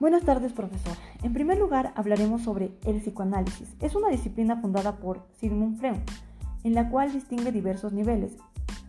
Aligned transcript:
Buenas 0.00 0.22
tardes, 0.22 0.52
profesor. 0.52 0.96
En 1.24 1.32
primer 1.32 1.58
lugar, 1.58 1.92
hablaremos 1.96 2.42
sobre 2.42 2.70
el 2.84 3.00
psicoanálisis. 3.00 3.74
Es 3.80 3.96
una 3.96 4.10
disciplina 4.10 4.60
fundada 4.60 4.98
por 4.98 5.26
Sigmund 5.40 5.80
Freud, 5.80 5.98
en 6.62 6.74
la 6.74 6.88
cual 6.88 7.12
distingue 7.12 7.50
diversos 7.50 7.92
niveles. 7.92 8.36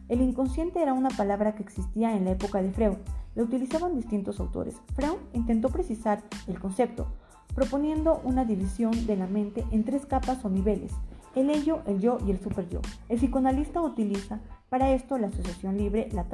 El 0.08 0.22
inconsciente 0.22 0.84
era 0.84 0.94
una 0.94 1.10
palabra 1.10 1.56
que 1.56 1.64
existía 1.64 2.16
en 2.16 2.26
la 2.26 2.32
época 2.32 2.62
de 2.62 2.72
Freud. 2.72 2.98
La 3.34 3.42
utilizaban 3.42 3.96
distintos 3.96 4.40
autores. 4.40 4.76
Freud 4.94 5.18
intentó 5.34 5.70
precisar 5.70 6.22
el 6.46 6.60
concepto, 6.60 7.08
proponiendo 7.56 8.22
una 8.24 8.46
división 8.46 9.08
de 9.08 9.18
la 9.18 9.26
mente 9.26 9.66
en 9.72 9.86
tres 9.86 10.06
capas 10.06 10.46
o 10.46 10.50
niveles, 10.52 10.92
el 11.34 11.50
ello, 11.50 11.82
el 11.88 12.00
yo 12.00 12.20
y 12.28 12.30
el 12.30 12.40
superyo. 12.40 12.82
El 13.08 13.18
psicoanalista 13.18 13.82
utiliza 13.82 14.42
para 14.70 14.92
esto 14.92 15.18
la 15.18 15.28
asociación 15.28 15.76
libre, 15.76 16.08
la 16.12 16.26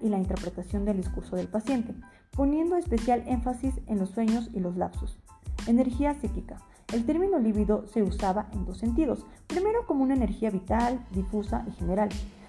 y 0.00 0.08
la 0.08 0.18
interpretación 0.18 0.84
del 0.84 0.98
discurso 0.98 1.36
del 1.36 1.48
paciente 1.48 1.94
poniendo 2.36 2.76
especial 2.76 3.22
énfasis 3.26 3.74
en 3.86 3.98
los 3.98 4.10
sueños 4.10 4.50
y 4.54 4.60
los 4.60 4.76
lapsos. 4.76 5.18
Energía 5.66 6.14
psíquica. 6.14 6.58
El 6.92 7.04
término 7.04 7.38
líbido 7.38 7.86
se 7.86 8.02
usaba 8.02 8.46
en 8.52 8.64
dos 8.64 8.78
sentidos. 8.78 9.26
Primero 9.46 9.86
como 9.86 10.02
una 10.02 10.14
energía 10.14 10.50
vital, 10.50 11.04
difusa 11.12 11.64
y 11.68 11.72
general. 11.72 12.08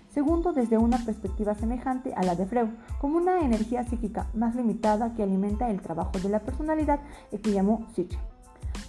Segundo, 0.10 0.52
desde 0.54 0.78
una 0.78 0.98
perspectiva 0.98 1.56
semejante 1.56 2.14
a 2.14 2.24
la 2.24 2.36
de 2.36 2.46
Freud, 2.46 2.70
como 3.00 3.18
una 3.18 3.40
energía 3.42 3.84
psíquica 3.84 4.28
más 4.34 4.56
limitada 4.56 5.14
que 5.14 5.24
alimenta 5.24 5.70
el 5.70 5.82
trabajo 5.82 6.20
de 6.20 6.30
la 6.30 6.40
personalidad 6.40 7.00
y 7.32 7.38
que 7.38 7.52
llamó 7.52 7.88
psique. 7.94 8.18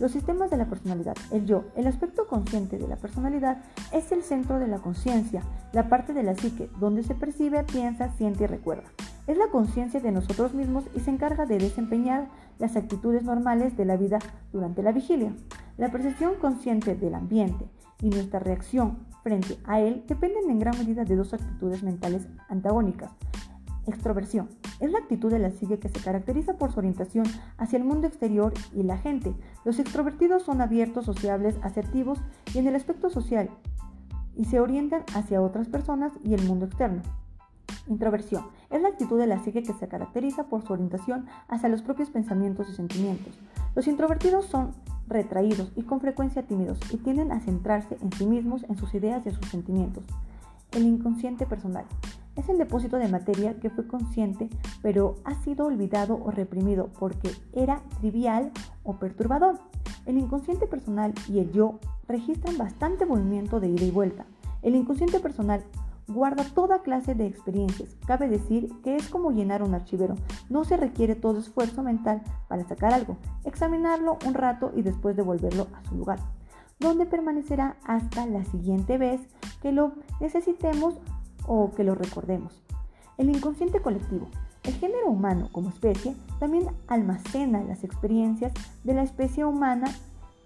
Los 0.02 0.10
sistemas 0.10 0.50
de 0.50 0.56
la 0.56 0.66
personalidad, 0.66 1.14
el 1.30 1.46
yo, 1.46 1.62
el 1.76 1.86
aspecto 1.86 2.26
consciente 2.26 2.76
de 2.76 2.88
la 2.88 2.96
personalidad, 2.96 3.58
es 3.92 4.10
el 4.10 4.24
centro 4.24 4.58
de 4.58 4.66
la 4.66 4.78
conciencia, 4.78 5.44
la 5.72 5.88
parte 5.88 6.12
de 6.12 6.24
la 6.24 6.34
psique, 6.34 6.68
donde 6.80 7.04
se 7.04 7.14
percibe, 7.14 7.62
piensa, 7.62 8.10
siente 8.16 8.42
y 8.42 8.46
recuerda. 8.48 8.90
Es 9.28 9.38
la 9.38 9.46
conciencia 9.52 10.00
de 10.00 10.10
nosotros 10.10 10.54
mismos 10.54 10.82
y 10.96 10.98
se 10.98 11.10
encarga 11.12 11.46
de 11.46 11.58
desempeñar 11.58 12.26
las 12.58 12.74
actitudes 12.74 13.22
normales 13.22 13.76
de 13.76 13.84
la 13.84 13.96
vida 13.96 14.18
durante 14.52 14.82
la 14.82 14.90
vigilia. 14.90 15.36
La 15.78 15.92
percepción 15.92 16.34
consciente 16.34 16.96
del 16.96 17.14
ambiente 17.14 17.64
y 18.00 18.08
nuestra 18.10 18.40
reacción 18.40 19.06
frente 19.22 19.56
a 19.66 19.78
él 19.78 20.02
dependen 20.08 20.50
en 20.50 20.58
gran 20.58 20.76
medida 20.78 21.04
de 21.04 21.14
dos 21.14 21.32
actitudes 21.32 21.84
mentales 21.84 22.26
antagónicas. 22.48 23.12
Extroversión 23.86 24.48
es 24.78 24.92
la 24.92 24.98
actitud 24.98 25.30
de 25.30 25.40
la 25.40 25.50
psique 25.50 25.80
que 25.80 25.88
se 25.88 25.98
caracteriza 25.98 26.54
por 26.54 26.72
su 26.72 26.78
orientación 26.78 27.26
hacia 27.58 27.78
el 27.78 27.84
mundo 27.84 28.06
exterior 28.06 28.52
y 28.72 28.84
la 28.84 28.96
gente. 28.96 29.34
Los 29.64 29.80
extrovertidos 29.80 30.44
son 30.44 30.60
abiertos, 30.60 31.04
sociables, 31.04 31.56
asertivos 31.62 32.20
y 32.54 32.58
en 32.58 32.68
el 32.68 32.76
aspecto 32.76 33.10
social 33.10 33.50
y 34.36 34.44
se 34.44 34.60
orientan 34.60 35.02
hacia 35.14 35.42
otras 35.42 35.68
personas 35.68 36.12
y 36.22 36.34
el 36.34 36.44
mundo 36.44 36.66
externo. 36.66 37.02
Introversión 37.88 38.46
es 38.70 38.80
la 38.80 38.88
actitud 38.88 39.18
de 39.18 39.26
la 39.26 39.42
psique 39.42 39.64
que 39.64 39.72
se 39.72 39.88
caracteriza 39.88 40.44
por 40.44 40.62
su 40.62 40.72
orientación 40.72 41.26
hacia 41.48 41.68
los 41.68 41.82
propios 41.82 42.10
pensamientos 42.10 42.68
y 42.70 42.74
sentimientos. 42.74 43.34
Los 43.74 43.88
introvertidos 43.88 44.46
son 44.46 44.72
retraídos 45.08 45.72
y 45.74 45.82
con 45.82 46.00
frecuencia 46.00 46.44
tímidos 46.44 46.78
y 46.92 46.98
tienden 46.98 47.32
a 47.32 47.40
centrarse 47.40 47.98
en 48.00 48.12
sí 48.12 48.26
mismos, 48.26 48.64
en 48.68 48.76
sus 48.76 48.94
ideas 48.94 49.26
y 49.26 49.30
en 49.30 49.34
sus 49.34 49.48
sentimientos. 49.48 50.04
El 50.70 50.84
inconsciente 50.84 51.46
personal 51.46 51.84
es 52.36 52.48
el 52.48 52.58
depósito 52.58 52.96
de 52.96 53.08
materia 53.08 53.54
que 53.60 53.70
fue 53.70 53.86
consciente 53.86 54.48
pero 54.82 55.16
ha 55.24 55.34
sido 55.42 55.66
olvidado 55.66 56.18
o 56.22 56.30
reprimido 56.30 56.88
porque 56.98 57.30
era 57.52 57.82
trivial 58.00 58.50
o 58.82 58.94
perturbador. 58.94 59.58
El 60.06 60.18
inconsciente 60.18 60.66
personal 60.66 61.14
y 61.28 61.38
el 61.38 61.52
yo 61.52 61.78
registran 62.08 62.58
bastante 62.58 63.06
movimiento 63.06 63.60
de 63.60 63.68
ida 63.68 63.84
y 63.84 63.90
vuelta. 63.90 64.26
El 64.62 64.74
inconsciente 64.74 65.20
personal 65.20 65.62
guarda 66.08 66.44
toda 66.44 66.82
clase 66.82 67.14
de 67.14 67.26
experiencias. 67.26 67.96
Cabe 68.06 68.28
decir 68.28 68.70
que 68.82 68.96
es 68.96 69.08
como 69.08 69.30
llenar 69.30 69.62
un 69.62 69.74
archivero. 69.74 70.16
No 70.48 70.64
se 70.64 70.76
requiere 70.76 71.14
todo 71.14 71.38
esfuerzo 71.38 71.82
mental 71.82 72.22
para 72.48 72.66
sacar 72.66 72.92
algo, 72.92 73.16
examinarlo 73.44 74.18
un 74.26 74.34
rato 74.34 74.72
y 74.74 74.82
después 74.82 75.16
devolverlo 75.16 75.68
a 75.72 75.88
su 75.88 75.96
lugar, 75.96 76.18
donde 76.80 77.06
permanecerá 77.06 77.76
hasta 77.84 78.26
la 78.26 78.44
siguiente 78.44 78.98
vez 78.98 79.20
que 79.60 79.72
lo 79.72 79.92
necesitemos 80.20 80.94
o 81.46 81.72
que 81.72 81.84
lo 81.84 81.94
recordemos. 81.94 82.62
El 83.18 83.30
inconsciente 83.30 83.80
colectivo. 83.80 84.28
El 84.62 84.74
género 84.74 85.08
humano 85.08 85.48
como 85.52 85.70
especie 85.70 86.14
también 86.38 86.68
almacena 86.86 87.62
las 87.64 87.82
experiencias 87.84 88.52
de 88.84 88.94
la 88.94 89.02
especie 89.02 89.44
humana 89.44 89.88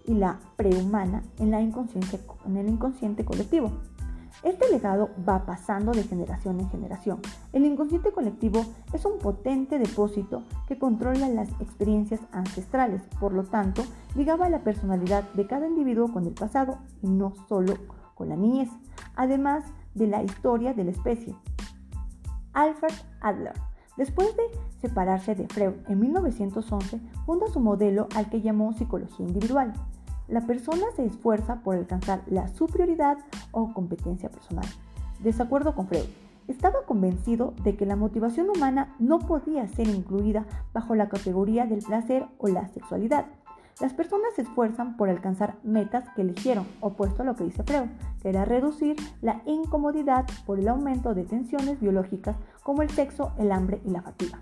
y 0.05 0.13
la 0.13 0.39
prehumana 0.55 1.21
en, 1.37 1.51
la 1.51 1.59
en 1.59 2.57
el 2.57 2.69
inconsciente 2.69 3.25
colectivo. 3.25 3.71
Este 4.43 4.69
legado 4.69 5.09
va 5.27 5.45
pasando 5.45 5.91
de 5.91 6.03
generación 6.03 6.59
en 6.59 6.69
generación. 6.69 7.19
El 7.53 7.65
inconsciente 7.65 8.11
colectivo 8.11 8.63
es 8.93 9.03
un 9.05 9.17
potente 9.17 9.79
depósito 9.79 10.43
que 10.67 10.77
controla 10.77 11.27
las 11.27 11.49
experiencias 11.59 12.21
ancestrales, 12.31 13.01
por 13.19 13.33
lo 13.33 13.43
tanto, 13.43 13.83
ligaba 14.15 14.47
la 14.49 14.59
personalidad 14.59 15.23
de 15.33 15.47
cada 15.47 15.67
individuo 15.67 16.13
con 16.13 16.27
el 16.27 16.33
pasado 16.33 16.77
y 17.01 17.07
no 17.07 17.33
solo 17.49 17.73
con 18.13 18.29
la 18.29 18.35
niñez, 18.35 18.69
además 19.15 19.63
de 19.97 20.07
la 20.07 20.23
historia 20.23 20.73
de 20.73 20.85
la 20.85 20.91
especie. 20.91 21.35
Alfred 22.53 22.93
Adler, 23.21 23.53
después 23.97 24.35
de 24.35 24.43
separarse 24.81 25.35
de 25.35 25.47
Freud 25.47 25.73
en 25.87 25.99
1911, 25.99 26.99
funda 27.25 27.47
su 27.47 27.59
modelo 27.59 28.07
al 28.15 28.29
que 28.29 28.41
llamó 28.41 28.73
psicología 28.73 29.25
individual. 29.25 29.73
La 30.27 30.41
persona 30.41 30.85
se 30.95 31.05
esfuerza 31.05 31.61
por 31.61 31.75
alcanzar 31.75 32.21
la 32.27 32.47
superioridad 32.49 33.17
o 33.51 33.73
competencia 33.73 34.29
personal. 34.29 34.65
Desacuerdo 35.19 35.73
con 35.75 35.87
Freud. 35.87 36.05
Estaba 36.47 36.85
convencido 36.85 37.53
de 37.63 37.75
que 37.75 37.85
la 37.85 37.97
motivación 37.97 38.49
humana 38.49 38.95
no 38.99 39.19
podía 39.19 39.67
ser 39.67 39.87
incluida 39.89 40.45
bajo 40.73 40.95
la 40.95 41.09
categoría 41.09 41.65
del 41.65 41.79
placer 41.79 42.25
o 42.37 42.47
la 42.47 42.67
sexualidad. 42.69 43.25
Las 43.79 43.93
personas 43.93 44.33
se 44.35 44.41
esfuerzan 44.41 44.97
por 44.97 45.07
alcanzar 45.07 45.57
metas 45.63 46.09
que 46.15 46.23
eligieron, 46.23 46.65
opuesto 46.81 47.21
a 47.21 47.25
lo 47.25 47.35
que 47.35 47.43
dice 47.43 47.63
Freud, 47.63 47.89
que 48.23 48.29
era 48.29 48.43
reducir 48.43 48.95
la 49.21 49.43
incomodidad 49.45 50.25
por 50.47 50.57
el 50.57 50.67
aumento 50.67 51.13
de 51.13 51.25
tensiones 51.25 51.79
biológicas 51.79 52.37
como 52.63 52.81
el 52.81 52.89
sexo, 52.89 53.33
el 53.37 53.51
hambre 53.51 53.79
y 53.85 53.91
la 53.91 54.01
fatiga. 54.01 54.41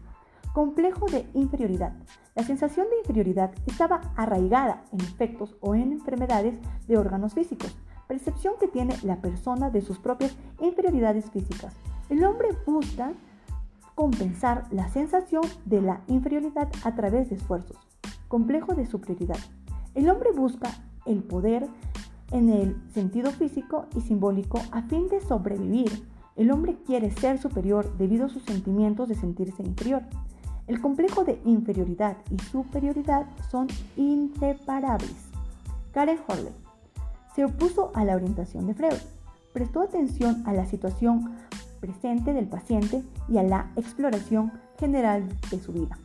Complejo 0.54 1.08
de 1.08 1.28
inferioridad. 1.34 1.92
La 2.34 2.44
sensación 2.44 2.88
de 2.90 3.00
inferioridad 3.00 3.52
estaba 3.66 4.00
arraigada 4.16 4.86
en 4.94 5.02
efectos 5.02 5.58
o 5.60 5.76
en 5.76 5.92
enfermedades 5.92 6.58
de 6.88 6.98
órganos 6.98 7.34
físicos, 7.34 7.76
percepción 8.08 8.54
que 8.58 8.70
tiene 8.70 8.96
la 9.04 9.18
persona 9.18 9.70
de 9.70 9.82
sus 9.82 10.00
propias 10.00 10.34
inferioridades 10.62 11.30
físicas. 11.30 11.76
El 12.08 12.24
hombre 12.24 12.50
busca 12.66 13.12
compensar 13.96 14.64
la 14.72 14.88
sensación 14.88 15.44
de 15.66 15.82
la 15.82 16.02
inferioridad 16.08 16.70
a 16.86 16.96
través 16.96 17.30
de 17.30 17.36
esfuerzos. 17.36 17.95
Complejo 18.36 18.76
de 18.76 18.86
superioridad. 18.86 19.38
El 19.94 20.10
hombre 20.10 20.34
busca 20.34 20.70
el 21.06 21.24
poder 21.24 21.70
en 22.32 22.50
el 22.50 22.76
sentido 22.94 23.32
físico 23.32 23.86
y 23.96 24.02
simbólico 24.02 24.62
a 24.74 24.82
fin 24.82 25.08
de 25.08 25.22
sobrevivir. 25.22 26.06
El 26.36 26.52
hombre 26.52 26.76
quiere 26.86 27.12
ser 27.12 27.38
superior 27.38 27.96
debido 27.98 28.26
a 28.26 28.30
sus 28.30 28.44
sentimientos 28.44 29.08
de 29.08 29.16
sentirse 29.16 29.64
inferior. 29.64 30.02
El 30.68 30.82
complejo 30.82 31.24
de 31.24 31.40
inferioridad 31.46 32.18
y 32.30 32.38
superioridad 32.40 33.26
son 33.50 33.68
inseparables. 33.96 35.16
Karen 35.94 36.20
Horley 36.28 36.52
se 37.34 37.46
opuso 37.46 37.92
a 37.94 38.04
la 38.04 38.18
orientación 38.18 38.68
de 38.68 38.74
Freud. 38.74 39.00
Prestó 39.54 39.80
atención 39.80 40.44
a 40.46 40.52
la 40.52 40.66
situación 40.66 41.38
presente 41.80 42.34
del 42.34 42.50
paciente 42.50 43.02
y 43.30 43.38
a 43.38 43.44
la 43.44 43.72
exploración 43.78 44.52
general 44.78 45.26
de 45.50 45.60
su 45.62 45.72
vida. 45.72 45.98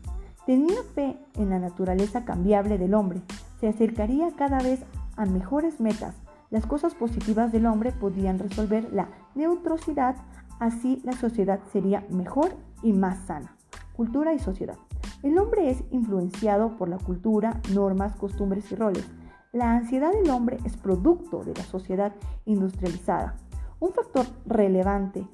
Tenía 0.46 0.82
fe 0.94 1.16
en 1.34 1.50
la 1.50 1.58
naturaleza 1.58 2.24
cambiable 2.24 2.78
del 2.78 2.94
hombre. 2.94 3.22
Se 3.60 3.68
acercaría 3.68 4.30
cada 4.36 4.58
vez 4.58 4.80
a 5.16 5.26
mejores 5.26 5.80
metas. 5.80 6.14
Las 6.50 6.66
cosas 6.66 6.94
positivas 6.94 7.52
del 7.52 7.66
hombre 7.66 7.92
podían 7.92 8.38
resolver 8.38 8.92
la 8.92 9.08
neutrosidad, 9.34 10.16
así 10.58 11.00
la 11.04 11.12
sociedad 11.12 11.60
sería 11.72 12.04
mejor 12.10 12.56
y 12.82 12.92
más 12.92 13.18
sana 13.26 13.56
cultura 14.00 14.32
y 14.32 14.38
sociedad. 14.38 14.78
El 15.22 15.36
hombre 15.36 15.68
es 15.68 15.84
influenciado 15.90 16.78
por 16.78 16.88
la 16.88 16.96
cultura, 16.96 17.60
normas, 17.74 18.16
costumbres 18.16 18.72
y 18.72 18.74
roles. 18.74 19.06
La 19.52 19.72
ansiedad 19.72 20.10
del 20.10 20.30
hombre 20.30 20.56
es 20.64 20.78
producto 20.78 21.44
de 21.44 21.52
la 21.52 21.64
sociedad 21.64 22.14
industrializada. 22.46 23.36
Un 23.78 23.92
factor 23.92 24.24
relevante 24.46 25.26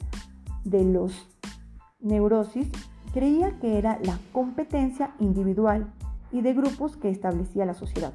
de 0.65 0.85
los 0.85 1.29
neurosis 2.01 2.69
creía 3.13 3.59
que 3.61 3.79
era 3.79 3.99
la 4.03 4.19
competencia 4.33 5.15
individual 5.19 5.93
y 6.33 6.41
de 6.41 6.55
grupos 6.55 6.97
que 6.97 7.11
establecía 7.11 7.67
la 7.67 7.75
sociedad. 7.75 8.13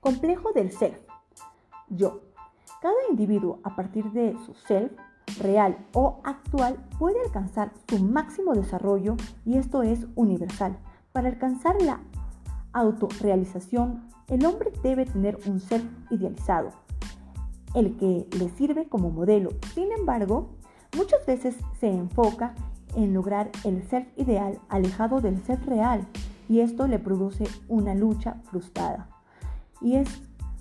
Complejo 0.00 0.52
del 0.52 0.72
self. 0.72 0.98
Yo. 1.88 2.20
Cada 2.82 2.94
individuo 3.10 3.60
a 3.64 3.74
partir 3.74 4.10
de 4.12 4.36
su 4.44 4.54
self 4.54 4.92
real 5.40 5.76
o 5.92 6.20
actual 6.24 6.76
puede 6.98 7.20
alcanzar 7.20 7.72
su 7.88 7.98
máximo 7.98 8.54
desarrollo 8.54 9.16
y 9.44 9.58
esto 9.58 9.82
es 9.82 10.06
universal. 10.14 10.78
Para 11.12 11.28
alcanzar 11.28 11.80
la 11.82 12.00
autorrealización, 12.72 14.08
el 14.28 14.44
hombre 14.44 14.72
debe 14.82 15.06
tener 15.06 15.38
un 15.46 15.60
ser 15.60 15.82
idealizado, 16.10 16.70
el 17.74 17.96
que 17.96 18.28
le 18.38 18.48
sirve 18.50 18.88
como 18.88 19.10
modelo. 19.10 19.50
Sin 19.74 19.90
embargo, 19.92 20.50
muchas 20.96 21.24
veces 21.26 21.56
se 21.80 21.88
enfoca 21.88 22.54
en 22.96 23.14
lograr 23.14 23.50
el 23.64 23.82
ser 23.84 24.08
ideal 24.16 24.58
alejado 24.68 25.20
del 25.20 25.40
ser 25.44 25.64
real. 25.64 26.06
y 26.48 26.60
esto 26.60 26.86
le 26.86 27.00
produce 27.00 27.44
una 27.68 27.96
lucha 27.96 28.36
frustrada. 28.44 29.08
Y 29.80 29.96
es 29.96 30.08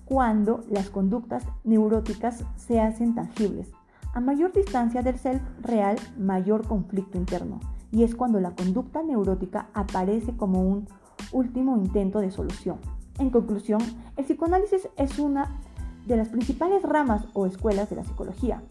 cuando 0.06 0.64
las 0.68 0.90
conductas 0.90 1.44
neuróticas 1.64 2.44
se 2.56 2.82
hacen 2.82 3.14
tangibles. 3.14 3.72
A 4.14 4.20
mayor 4.20 4.52
distancia 4.52 5.04
del 5.04 5.20
self 5.20 5.44
real, 5.62 5.98
mayor 6.18 6.68
conflicto 6.68 7.20
interno. 7.20 7.60
Y 7.92 8.04
es 8.04 8.16
cuando 8.16 8.40
la 8.40 8.56
conducta 8.56 9.04
neurótica 9.04 9.68
aparece 9.74 10.36
como 10.36 10.62
un 10.62 10.88
último 11.32 11.78
intento 11.78 12.20
de 12.20 12.32
solución. 12.32 12.78
En 13.20 13.30
conclusión, 13.30 13.82
el 14.18 14.26
psicoanálisis 14.26 14.90
es 14.98 15.20
una 15.20 15.60
de 16.06 16.18
las 16.18 16.30
principales 16.30 16.84
ramas 16.84 17.26
o 17.34 17.46
escuelas 17.46 17.90
de 17.90 17.98
la 17.98 18.04
psicología. 18.04 18.64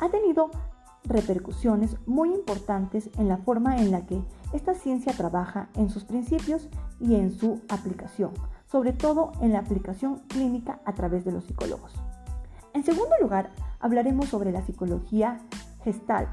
Ha 0.00 0.08
tenido 0.08 0.50
repercusiones 1.04 1.96
muy 2.06 2.32
importantes 2.32 3.10
en 3.18 3.28
la 3.28 3.38
forma 3.38 3.78
en 3.78 3.90
la 3.90 4.06
que 4.06 4.20
esta 4.52 4.74
ciencia 4.74 5.12
trabaja 5.12 5.68
en 5.74 5.90
sus 5.90 6.04
principios 6.04 6.68
y 6.98 7.14
en 7.14 7.32
su 7.32 7.60
aplicación, 7.68 8.32
sobre 8.66 8.92
todo 8.92 9.32
en 9.40 9.52
la 9.52 9.60
aplicación 9.60 10.20
clínica 10.28 10.80
a 10.84 10.94
través 10.94 11.24
de 11.24 11.32
los 11.32 11.44
psicólogos. 11.44 11.92
En 12.74 12.84
segundo 12.84 13.14
lugar, 13.20 13.50
hablaremos 13.80 14.28
sobre 14.28 14.52
la 14.52 14.62
psicología 14.62 15.40
gestalt. 15.82 16.28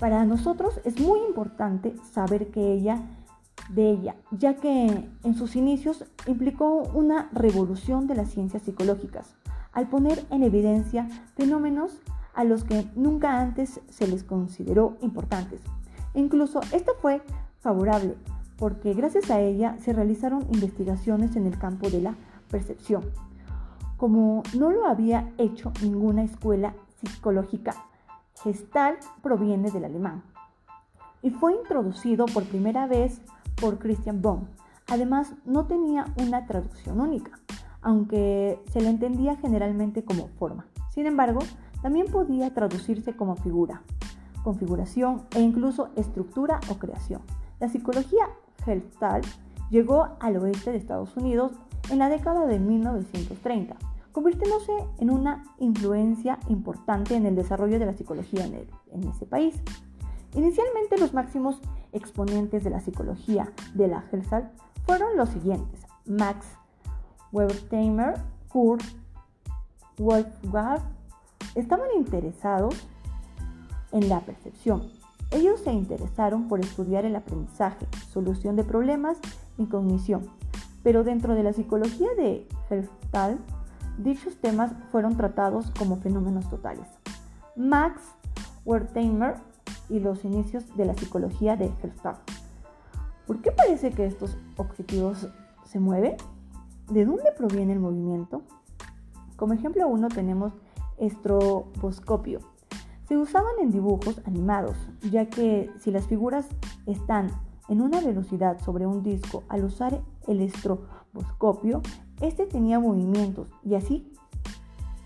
Para 0.00 0.24
nosotros 0.24 0.80
es 0.84 1.00
muy 1.00 1.20
importante 1.20 1.94
saber 2.12 2.50
que 2.50 2.72
ella 2.72 3.02
de 3.70 3.90
ella, 3.90 4.16
ya 4.30 4.56
que 4.56 5.08
en 5.22 5.34
sus 5.34 5.56
inicios 5.56 6.04
implicó 6.26 6.82
una 6.92 7.30
revolución 7.32 8.06
de 8.06 8.14
las 8.14 8.30
ciencias 8.30 8.62
psicológicas, 8.62 9.36
al 9.72 9.88
poner 9.88 10.24
en 10.30 10.42
evidencia 10.42 11.08
fenómenos 11.36 12.00
a 12.34 12.44
los 12.44 12.64
que 12.64 12.86
nunca 12.94 13.40
antes 13.40 13.80
se 13.88 14.06
les 14.06 14.24
consideró 14.24 14.96
importantes. 15.00 15.60
incluso 16.14 16.60
esta 16.72 16.92
fue 17.00 17.22
favorable 17.60 18.14
porque 18.58 18.94
gracias 18.94 19.30
a 19.30 19.40
ella 19.40 19.76
se 19.82 19.92
realizaron 19.92 20.46
investigaciones 20.52 21.36
en 21.36 21.46
el 21.46 21.58
campo 21.58 21.90
de 21.90 22.00
la 22.00 22.14
percepción, 22.50 23.04
como 23.96 24.42
no 24.56 24.70
lo 24.70 24.86
había 24.86 25.32
hecho 25.38 25.72
ninguna 25.82 26.22
escuela 26.22 26.74
psicológica. 27.00 27.74
Gestalt 28.42 29.02
proviene 29.22 29.70
del 29.70 29.84
alemán 29.84 30.22
y 31.22 31.30
fue 31.30 31.54
introducido 31.54 32.26
por 32.26 32.44
primera 32.44 32.86
vez 32.86 33.20
por 33.60 33.78
Christian 33.78 34.20
Bohm. 34.20 34.46
Además, 34.88 35.32
no 35.46 35.66
tenía 35.66 36.12
una 36.20 36.46
traducción 36.46 37.00
única, 37.00 37.38
aunque 37.80 38.62
se 38.70 38.82
le 38.82 38.90
entendía 38.90 39.36
generalmente 39.36 40.04
como 40.04 40.28
forma. 40.38 40.66
Sin 40.90 41.06
embargo, 41.06 41.40
también 41.84 42.06
podía 42.06 42.48
traducirse 42.54 43.14
como 43.14 43.36
figura, 43.36 43.82
configuración 44.42 45.26
e 45.36 45.42
incluso 45.42 45.90
estructura 45.96 46.58
o 46.70 46.76
creación. 46.76 47.20
La 47.60 47.68
psicología 47.68 48.26
Gestalt 48.64 49.26
llegó 49.68 50.08
al 50.18 50.38
oeste 50.38 50.70
de 50.70 50.78
Estados 50.78 51.14
Unidos 51.14 51.52
en 51.90 51.98
la 51.98 52.08
década 52.08 52.46
de 52.46 52.58
1930, 52.58 53.76
convirtiéndose 54.12 54.72
en 54.98 55.10
una 55.10 55.44
influencia 55.58 56.38
importante 56.48 57.16
en 57.16 57.26
el 57.26 57.36
desarrollo 57.36 57.78
de 57.78 57.84
la 57.84 57.92
psicología 57.92 58.46
en, 58.46 59.06
ese 59.06 59.26
país. 59.26 59.54
Inicialmente 60.32 60.96
los 60.96 61.12
máximos 61.12 61.60
exponentes 61.92 62.64
de 62.64 62.70
la 62.70 62.80
psicología 62.80 63.52
de 63.74 63.88
la 63.88 64.00
Gestalt 64.10 64.46
fueron 64.86 65.18
los 65.18 65.28
siguientes: 65.28 65.82
Max 66.06 66.46
Weber-Tamer, 67.30 68.14
Kurt 68.48 68.82
Wolfgang 69.98 70.80
estaban 71.54 71.88
interesados 71.96 72.74
en 73.92 74.08
la 74.08 74.20
percepción. 74.20 74.82
Ellos 75.30 75.60
se 75.60 75.72
interesaron 75.72 76.48
por 76.48 76.60
estudiar 76.60 77.04
el 77.04 77.16
aprendizaje, 77.16 77.86
solución 78.10 78.56
de 78.56 78.64
problemas 78.64 79.18
y 79.58 79.66
cognición. 79.66 80.26
Pero 80.82 81.02
dentro 81.02 81.34
de 81.34 81.42
la 81.42 81.52
psicología 81.52 82.08
de 82.16 82.46
Gestalt, 82.68 83.40
dichos 83.98 84.36
temas 84.36 84.72
fueron 84.90 85.16
tratados 85.16 85.70
como 85.78 85.96
fenómenos 85.96 86.48
totales. 86.50 86.86
Max 87.56 88.02
Wertheimer 88.64 89.36
y 89.88 90.00
los 90.00 90.24
inicios 90.24 90.64
de 90.76 90.84
la 90.84 90.94
psicología 90.94 91.56
de 91.56 91.70
Gestalt. 91.80 92.18
¿Por 93.26 93.40
qué 93.40 93.50
parece 93.52 93.90
que 93.90 94.06
estos 94.06 94.36
objetivos 94.56 95.28
se 95.64 95.80
mueven? 95.80 96.16
¿De 96.90 97.04
dónde 97.06 97.32
proviene 97.36 97.72
el 97.72 97.80
movimiento? 97.80 98.42
Como 99.36 99.54
ejemplo 99.54 99.88
uno 99.88 100.08
tenemos 100.08 100.52
estroboscopio. 100.98 102.40
Se 103.08 103.16
usaban 103.16 103.52
en 103.60 103.70
dibujos 103.70 104.20
animados, 104.26 104.76
ya 105.10 105.26
que 105.26 105.70
si 105.78 105.90
las 105.90 106.06
figuras 106.06 106.48
están 106.86 107.30
en 107.68 107.80
una 107.80 108.00
velocidad 108.00 108.60
sobre 108.60 108.86
un 108.86 109.02
disco, 109.02 109.42
al 109.48 109.64
usar 109.64 110.00
el 110.26 110.40
estroboscopio, 110.40 111.82
este 112.20 112.46
tenía 112.46 112.78
movimientos 112.78 113.48
y 113.64 113.74
así 113.74 114.10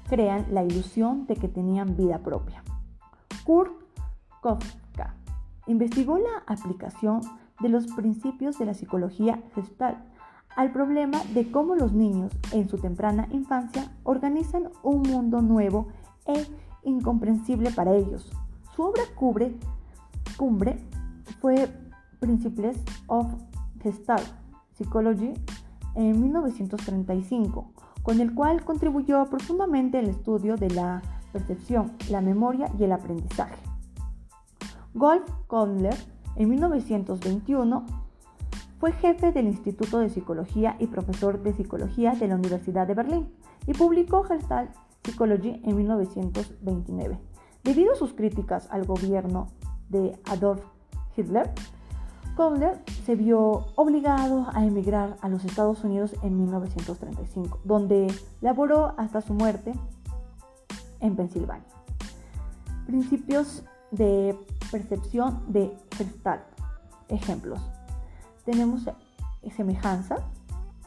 crean 0.09 0.47
la 0.51 0.65
ilusión 0.65 1.27
de 1.27 1.37
que 1.37 1.49
tenían 1.49 1.97
vida 1.97 2.19
propia. 2.19 2.63
Kurt 3.45 3.73
Kofka 4.41 5.15
investigó 5.67 6.19
la 6.19 6.43
aplicación 6.47 7.21
de 7.61 7.69
los 7.69 7.87
principios 7.89 8.59
de 8.59 8.67
la 8.67 8.75
psicología 8.75 9.43
gestal 9.55 10.05
al 10.59 10.73
problema 10.73 11.23
de 11.35 11.53
cómo 11.53 11.77
los 11.77 11.93
niños 11.93 12.33
en 12.51 12.69
su 12.69 12.79
temprana 12.79 13.29
infancia 13.31 13.93
organizan 14.03 14.71
un 14.83 15.03
mundo 15.03 15.41
nuevo 15.41 15.87
e 16.27 16.45
incomprensible 16.83 17.71
para 17.71 17.95
ellos. 17.95 18.29
Su 18.75 18.83
obra 18.83 19.05
cumbre 19.15 19.55
fue 21.41 21.69
Principles 22.19 22.77
of 23.07 23.29
Gestalt 23.81 24.27
Psychology 24.75 25.33
en 25.95 26.21
1935, 26.21 27.71
con 28.03 28.21
el 28.21 28.35
cual 28.35 28.65
contribuyó 28.65 29.27
profundamente 29.27 29.99
al 29.99 30.09
estudio 30.09 30.57
de 30.57 30.71
la 30.71 31.03
percepción, 31.33 31.93
la 32.11 32.21
memoria 32.21 32.69
y 32.77 32.83
el 32.83 32.91
aprendizaje. 32.91 33.63
Golf 34.93 35.23
Kohler 35.47 35.95
en 36.35 36.49
1921 36.49 38.08
fue 38.79 38.93
jefe 38.93 39.33
del 39.33 39.47
Instituto 39.47 39.99
de 39.99 40.09
Psicología 40.09 40.77
y 40.79 40.87
profesor 40.87 41.43
de 41.43 41.53
Psicología 41.53 42.13
de 42.13 42.29
la 42.29 42.37
Universidad 42.37 42.87
de 42.87 42.95
Berlín 42.95 43.29
y 43.67 43.75
publicó 43.75 44.23
Gestalt 44.23 44.71
Psychology 45.05 45.61
en 45.65 45.77
1929. 45.77 47.19
Debido 47.65 47.93
a 47.93 47.97
sus 47.97 48.15
críticas 48.15 48.69
al 48.71 48.85
gobierno 48.85 49.49
de 49.89 50.17
Adolf 50.31 50.63
Hitler, 51.17 51.51
Kohler 52.37 52.81
se 53.05 53.17
vio 53.17 53.67
obligado 53.75 54.47
a 54.53 54.65
emigrar 54.65 55.17
a 55.23 55.29
los 55.29 55.45
Estados 55.45 55.83
Unidos 55.83 56.15
en 56.23 56.39
1935, 56.39 57.59
donde 57.65 58.07
laboró 58.41 58.95
hasta 58.97 59.21
su 59.23 59.35
muerte 59.35 59.73
en 61.01 61.17
Pensilvania. 61.17 61.67
Principios 62.87 63.65
de 63.91 64.39
percepción 64.71 65.43
de 65.49 65.77
Gestalt. 65.97 66.45
Ejemplos 67.09 67.61
tenemos 68.49 68.89
semejanza. 69.55 70.17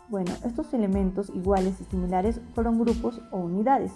Bueno, 0.09 0.31
estos 0.43 0.73
elementos 0.73 1.29
iguales 1.29 1.79
y 1.79 1.83
similares 1.83 2.41
fueron 2.55 2.79
grupos 2.79 3.21
o 3.29 3.37
unidades. 3.37 3.91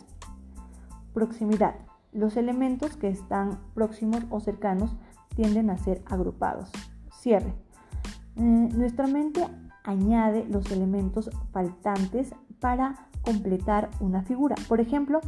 Proximidad. 1.16 1.74
Los 2.14 2.38
elementos 2.38 2.96
que 2.96 3.08
están 3.08 3.58
próximos 3.74 4.24
o 4.30 4.40
cercanos 4.40 4.96
tienden 5.36 5.72
a 5.72 5.80
ser 5.80 6.04
agrupados. 6.06 6.70
Cierre. 7.12 7.56
Eh, 8.36 8.70
nuestra 8.72 9.08
mente 9.08 9.44
añade 9.84 10.46
los 10.48 10.72
elementos 10.72 11.32
faltantes 11.52 12.36
para 12.60 13.08
completar 13.24 13.90
una 14.00 14.22
figura. 14.22 14.56
Por 14.68 14.80
ejemplo, 14.80 15.22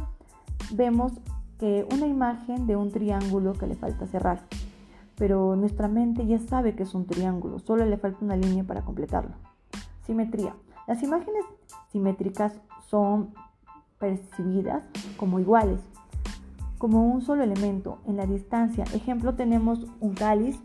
vemos 0.72 1.12
que 1.58 1.84
una 1.92 2.06
imagen 2.06 2.68
de 2.68 2.76
un 2.76 2.92
triángulo 2.92 3.54
que 3.54 3.66
le 3.66 3.74
falta 3.74 4.06
cerrar 4.06 4.46
pero 5.18 5.56
nuestra 5.56 5.88
mente 5.88 6.26
ya 6.26 6.38
sabe 6.38 6.74
que 6.74 6.84
es 6.84 6.94
un 6.94 7.04
triángulo, 7.04 7.58
solo 7.58 7.84
le 7.84 7.98
falta 7.98 8.24
una 8.24 8.36
línea 8.36 8.64
para 8.64 8.82
completarlo. 8.82 9.32
Simetría. 10.06 10.54
Las 10.86 11.02
imágenes 11.02 11.44
simétricas 11.90 12.54
son 12.86 13.34
percibidas 13.98 14.84
como 15.16 15.40
iguales, 15.40 15.80
como 16.78 17.12
un 17.12 17.20
solo 17.20 17.42
elemento 17.42 17.98
en 18.06 18.16
la 18.16 18.26
distancia. 18.26 18.84
Ejemplo, 18.94 19.34
tenemos 19.34 19.86
un 20.00 20.14
cáliz 20.14 20.58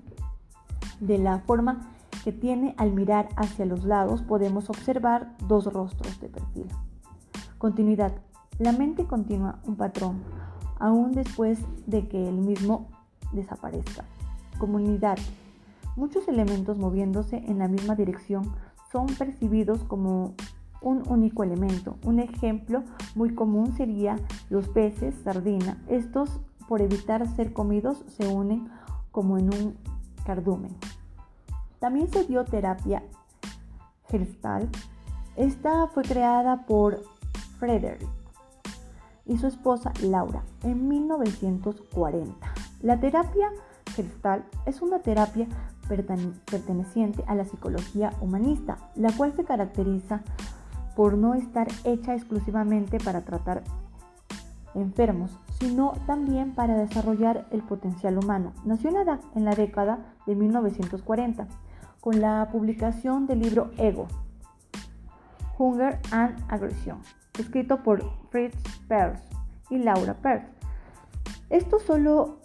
de 0.99 1.17
la 1.17 1.39
forma 1.39 1.89
que 2.23 2.31
tiene 2.31 2.75
al 2.77 2.93
mirar 2.93 3.29
hacia 3.35 3.65
los 3.65 3.83
lados, 3.83 4.21
podemos 4.21 4.69
observar 4.69 5.35
dos 5.47 5.65
rostros 5.65 6.21
de 6.21 6.29
perfil. 6.29 6.67
Continuidad. 7.57 8.13
La 8.59 8.71
mente 8.71 9.05
continúa 9.05 9.59
un 9.65 9.75
patrón, 9.75 10.21
aún 10.79 11.11
después 11.11 11.59
de 11.87 12.07
que 12.07 12.29
el 12.29 12.35
mismo 12.35 12.87
desaparezca 13.33 14.05
comunidad. 14.63 15.17
Muchos 15.97 16.25
elementos 16.29 16.77
moviéndose 16.77 17.35
en 17.35 17.59
la 17.59 17.67
misma 17.67 17.95
dirección 17.95 18.53
son 18.93 19.07
percibidos 19.07 19.83
como 19.83 20.35
un 20.81 21.03
único 21.09 21.43
elemento. 21.43 21.97
Un 22.05 22.19
ejemplo 22.21 22.83
muy 23.13 23.35
común 23.35 23.75
sería 23.75 24.15
los 24.49 24.69
peces 24.69 25.15
sardina. 25.21 25.83
Estos, 25.89 26.39
por 26.69 26.81
evitar 26.81 27.27
ser 27.35 27.51
comidos, 27.51 28.05
se 28.07 28.25
unen 28.25 28.69
como 29.11 29.37
en 29.37 29.53
un 29.53 29.75
cardumen. 30.25 30.73
También 31.79 32.09
se 32.09 32.23
dio 32.23 32.45
terapia 32.45 33.03
Gestalt. 34.07 34.73
Esta 35.35 35.87
fue 35.87 36.03
creada 36.03 36.65
por 36.65 37.03
Frederick 37.59 38.07
y 39.25 39.37
su 39.37 39.47
esposa 39.47 39.91
Laura 40.01 40.41
en 40.63 40.87
1940. 40.87 42.53
La 42.81 42.99
terapia 42.99 43.49
Gestalt 43.95 44.45
es 44.65 44.81
una 44.81 44.99
terapia 44.99 45.47
perteneciente 45.87 47.23
a 47.27 47.35
la 47.35 47.45
psicología 47.45 48.13
humanista, 48.21 48.77
la 48.95 49.11
cual 49.11 49.33
se 49.35 49.43
caracteriza 49.43 50.21
por 50.95 51.17
no 51.17 51.33
estar 51.33 51.67
hecha 51.83 52.13
exclusivamente 52.15 52.99
para 52.99 53.21
tratar 53.21 53.63
enfermos, 54.75 55.31
sino 55.59 55.93
también 56.05 56.53
para 56.53 56.77
desarrollar 56.77 57.47
el 57.51 57.61
potencial 57.61 58.17
humano. 58.17 58.53
Nació 58.65 58.89
en 58.89 59.45
la, 59.45 59.55
década 59.55 59.99
de 60.25 60.35
1940 60.35 61.47
con 61.99 62.21
la 62.21 62.49
publicación 62.51 63.27
del 63.27 63.39
libro 63.39 63.71
Ego, 63.77 64.07
Hunger 65.57 65.99
and 66.11 66.43
Aggression, 66.49 66.99
escrito 67.37 67.83
por 67.83 68.03
Fritz 68.29 68.57
Perls 68.87 69.21
y 69.69 69.77
Laura 69.77 70.15
Perls. 70.15 70.45
Esto 71.49 71.79
solo 71.79 72.39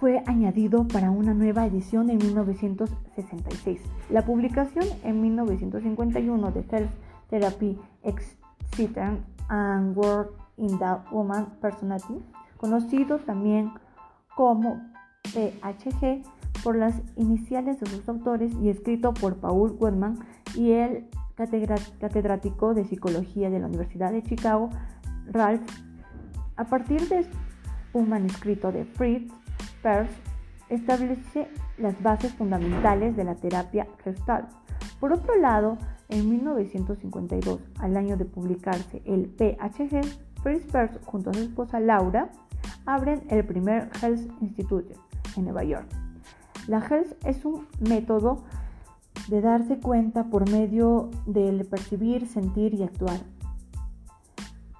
fue 0.00 0.22
añadido 0.26 0.86
para 0.86 1.10
una 1.10 1.32
nueva 1.32 1.66
edición 1.66 2.10
en 2.10 2.18
1966. 2.18 3.80
La 4.10 4.22
publicación 4.22 4.84
en 5.04 5.20
1951 5.20 6.50
de 6.50 6.60
Health 6.70 6.90
Therapy 7.30 7.78
Existence 8.02 9.22
and 9.48 9.96
Work 9.96 10.32
in 10.58 10.78
the 10.78 10.96
Human 11.10 11.46
Personality, 11.60 12.22
conocido 12.58 13.18
también 13.18 13.72
como 14.34 14.82
PHG 15.32 16.22
por 16.62 16.76
las 16.76 16.94
iniciales 17.16 17.80
de 17.80 17.86
sus 17.86 18.08
autores 18.08 18.52
y 18.60 18.68
escrito 18.68 19.14
por 19.14 19.36
Paul 19.36 19.72
Goodman 19.78 20.18
y 20.54 20.72
el 20.72 21.08
catedrático 21.36 22.74
de 22.74 22.84
psicología 22.84 23.50
de 23.50 23.60
la 23.60 23.66
Universidad 23.66 24.12
de 24.12 24.22
Chicago, 24.22 24.70
Ralph, 25.26 25.62
a 26.56 26.64
partir 26.64 27.08
de 27.08 27.26
un 27.92 28.08
manuscrito 28.08 28.72
de 28.72 28.84
Fritz 28.84 29.32
Perls, 29.82 30.10
establece 30.68 31.48
las 31.78 32.00
bases 32.02 32.32
fundamentales 32.34 33.16
de 33.16 33.24
la 33.24 33.34
terapia 33.34 33.86
Gestalt. 34.02 34.50
Por 35.00 35.12
otro 35.12 35.36
lado, 35.36 35.78
en 36.08 36.28
1952, 36.28 37.60
al 37.78 37.96
año 37.96 38.16
de 38.16 38.24
publicarse 38.24 39.02
el 39.04 39.28
PHG, 39.28 40.02
Fritz 40.42 40.66
Perls 40.70 40.98
junto 41.04 41.30
a 41.30 41.34
su 41.34 41.40
esposa 41.40 41.80
Laura 41.80 42.30
abren 42.84 43.22
el 43.28 43.44
primer 43.44 43.90
Health 44.00 44.30
Institute 44.40 44.94
en 45.36 45.44
Nueva 45.44 45.64
York. 45.64 45.86
La 46.68 46.78
Health 46.78 47.14
es 47.24 47.44
un 47.44 47.66
método 47.80 48.44
de 49.28 49.40
darse 49.40 49.78
cuenta 49.78 50.24
por 50.24 50.48
medio 50.50 51.10
del 51.26 51.64
percibir, 51.66 52.28
sentir 52.28 52.74
y 52.74 52.84
actuar, 52.84 53.18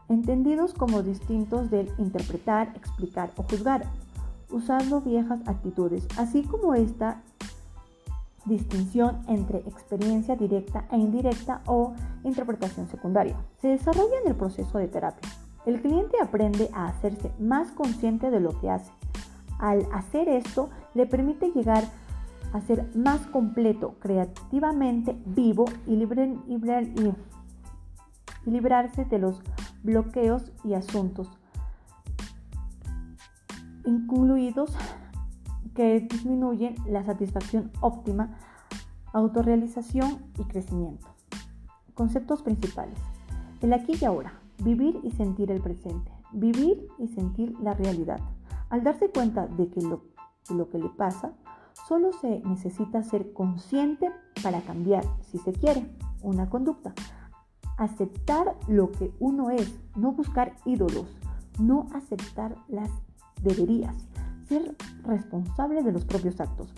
entendidos 0.09 0.73
como 0.73 1.03
distintos 1.03 1.71
del 1.71 1.91
interpretar, 1.99 2.73
explicar 2.77 3.33
o 3.37 3.43
juzgar, 3.43 3.85
usando 4.51 5.01
viejas 5.01 5.41
actitudes, 5.47 6.07
así 6.17 6.43
como 6.43 6.75
esta 6.75 7.23
distinción 8.45 9.23
entre 9.29 9.59
experiencia 9.59 10.37
directa 10.37 10.87
e 10.91 10.97
indirecta 10.97 11.63
o 11.67 11.95
interpretación 12.25 12.89
secundaria. 12.89 13.37
Se 13.61 13.69
desarrolla 13.69 14.21
en 14.23 14.29
el 14.29 14.37
proceso 14.37 14.79
de 14.79 14.89
terapia. 14.89 15.29
El 15.67 15.81
cliente 15.81 16.17
aprende 16.23 16.71
a 16.73 16.87
hacerse 16.87 17.33
más 17.41 17.73
consciente 17.73 18.31
de 18.31 18.41
lo 18.41 18.59
que 18.61 18.71
hace. 18.71 18.93
Al 19.59 19.87
hacer 19.93 20.29
esto, 20.29 20.71
le 20.95 21.07
permite 21.07 21.51
llegar 21.51 21.85
a 22.53 22.61
ser 22.61 22.89
más 22.95 23.21
completo, 23.27 23.97
creativamente 23.99 25.17
vivo 25.27 25.65
y, 25.87 25.97
libre, 25.97 26.37
librarse 28.45 29.05
de 29.05 29.19
los 29.19 29.43
bloqueos 29.83 30.53
y 30.65 30.75
asuntos, 30.75 31.29
incluidos 33.87 34.77
que 35.75 36.01
disminuyen 36.01 36.75
la 36.87 37.05
satisfacción 37.05 37.71
óptima, 37.81 38.37
autorrealización 39.13 40.19
y 40.39 40.45
crecimiento. 40.45 41.07
Conceptos 41.95 42.43
principales. 42.43 42.99
El 43.63 43.73
aquí 43.73 43.95
y 44.01 44.05
ahora. 44.05 44.41
Vivir 44.59 44.99
y 45.03 45.11
sentir 45.13 45.51
el 45.51 45.61
presente. 45.61 46.11
Vivir 46.33 46.89
y 46.99 47.09
sentir 47.09 47.55
la 47.61 47.75
realidad. 47.75 48.21
Al 48.69 48.83
darse 48.83 49.11
cuenta 49.11 49.47
de 49.47 49.69
que 49.69 49.81
lo, 49.81 50.03
lo 50.51 50.69
que 50.69 50.79
le 50.79 50.89
pasa, 50.89 51.33
solo 51.87 52.13
se 52.13 52.41
necesita 52.41 53.03
ser 53.03 53.33
consciente 53.33 54.11
para 54.43 54.61
cambiar, 54.63 55.05
si 55.23 55.39
se 55.39 55.53
quiere, 55.53 55.87
una 56.23 56.49
conducta. 56.49 56.95
Aceptar 57.77 58.57
lo 58.67 58.91
que 58.93 59.13
uno 59.21 59.51
es, 59.51 59.79
no 59.95 60.13
buscar 60.13 60.57
ídolos, 60.65 61.07
no 61.59 61.87
aceptar 61.95 62.57
las 62.69 62.91
deberías, 63.43 63.97
ser 64.49 64.77
responsable 65.05 65.83
de 65.83 65.93
los 65.93 66.05
propios 66.05 66.41
actos. 66.41 66.73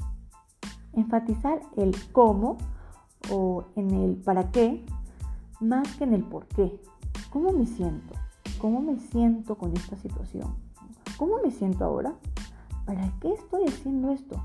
Enfatizar 0.93 1.61
el 1.77 1.95
cómo 2.13 2.59
o 3.31 3.65
en 3.77 3.91
el 3.91 4.17
para 4.17 4.51
qué 4.51 4.85
más 5.61 5.97
que 5.97 6.05
en 6.05 6.15
el 6.15 6.25
por 6.25 6.47
qué. 6.47 6.81
¿Cómo 7.31 7.53
me 7.53 7.67
siento? 7.67 8.15
¿Cómo 8.61 8.81
me 8.81 8.99
siento 8.99 9.57
con 9.57 9.77
esta 9.77 9.97
situación? 9.97 10.55
¿Cómo 11.17 11.41
me 11.43 11.51
siento 11.51 11.85
ahora? 11.85 12.15
¿Para 12.87 13.13
qué 13.21 13.33
estoy 13.33 13.65
haciendo 13.65 14.11
esto? 14.11 14.41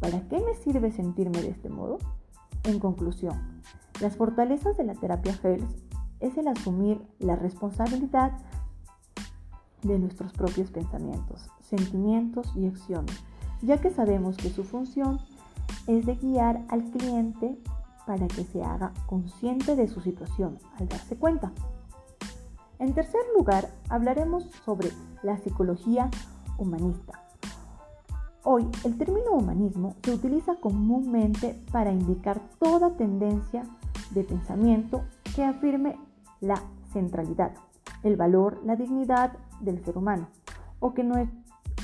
¿Para 0.00 0.20
qué 0.28 0.40
me 0.40 0.54
sirve 0.54 0.90
sentirme 0.90 1.40
de 1.40 1.50
este 1.50 1.68
modo? 1.68 1.98
En 2.64 2.78
conclusión, 2.78 3.62
las 4.00 4.16
fortalezas 4.16 4.76
de 4.76 4.84
la 4.84 4.94
terapia 4.94 5.38
Health 5.42 5.70
es 6.20 6.36
el 6.38 6.48
asumir 6.48 7.00
la 7.18 7.36
responsabilidad 7.36 8.32
de 9.84 9.98
nuestros 9.98 10.32
propios 10.32 10.70
pensamientos, 10.70 11.48
sentimientos 11.60 12.52
y 12.56 12.66
acciones, 12.66 13.22
ya 13.62 13.80
que 13.80 13.90
sabemos 13.90 14.36
que 14.36 14.50
su 14.50 14.64
función 14.64 15.20
es 15.86 16.04
de 16.06 16.16
guiar 16.16 16.64
al 16.68 16.84
cliente 16.90 17.58
para 18.06 18.26
que 18.28 18.44
se 18.44 18.62
haga 18.62 18.92
consciente 19.06 19.76
de 19.76 19.88
su 19.88 20.00
situación 20.00 20.58
al 20.78 20.88
darse 20.88 21.16
cuenta. 21.16 21.52
En 22.78 22.92
tercer 22.92 23.20
lugar, 23.36 23.70
hablaremos 23.88 24.44
sobre 24.64 24.90
la 25.22 25.38
psicología 25.38 26.10
humanista. 26.58 27.20
Hoy, 28.42 28.68
el 28.84 28.98
término 28.98 29.32
humanismo 29.32 29.94
se 30.02 30.12
utiliza 30.12 30.56
comúnmente 30.56 31.58
para 31.72 31.92
indicar 31.92 32.42
toda 32.58 32.96
tendencia 32.96 33.62
de 34.10 34.22
pensamiento 34.22 35.04
que 35.34 35.44
afirme 35.44 35.96
la 36.40 36.62
centralidad, 36.92 37.52
el 38.02 38.16
valor, 38.16 38.60
la 38.64 38.76
dignidad 38.76 39.32
del 39.64 39.84
ser 39.84 39.98
humano, 39.98 40.28
o 40.80 40.94
que, 40.94 41.04
no 41.04 41.14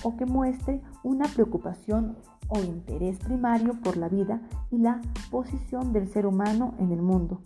o 0.02 0.16
que 0.16 0.26
muestre 0.26 0.82
una 1.02 1.26
preocupación 1.26 2.16
o 2.49 2.58
interés 2.60 3.18
primario 3.18 3.75
por 3.80 3.96
la 3.96 4.08
vida 4.08 4.40
y 4.70 4.78
la 4.78 5.00
posición 5.30 5.92
del 5.92 6.08
ser 6.08 6.26
humano 6.26 6.75
en 6.78 6.92
el 6.92 7.02
mundo. 7.02 7.40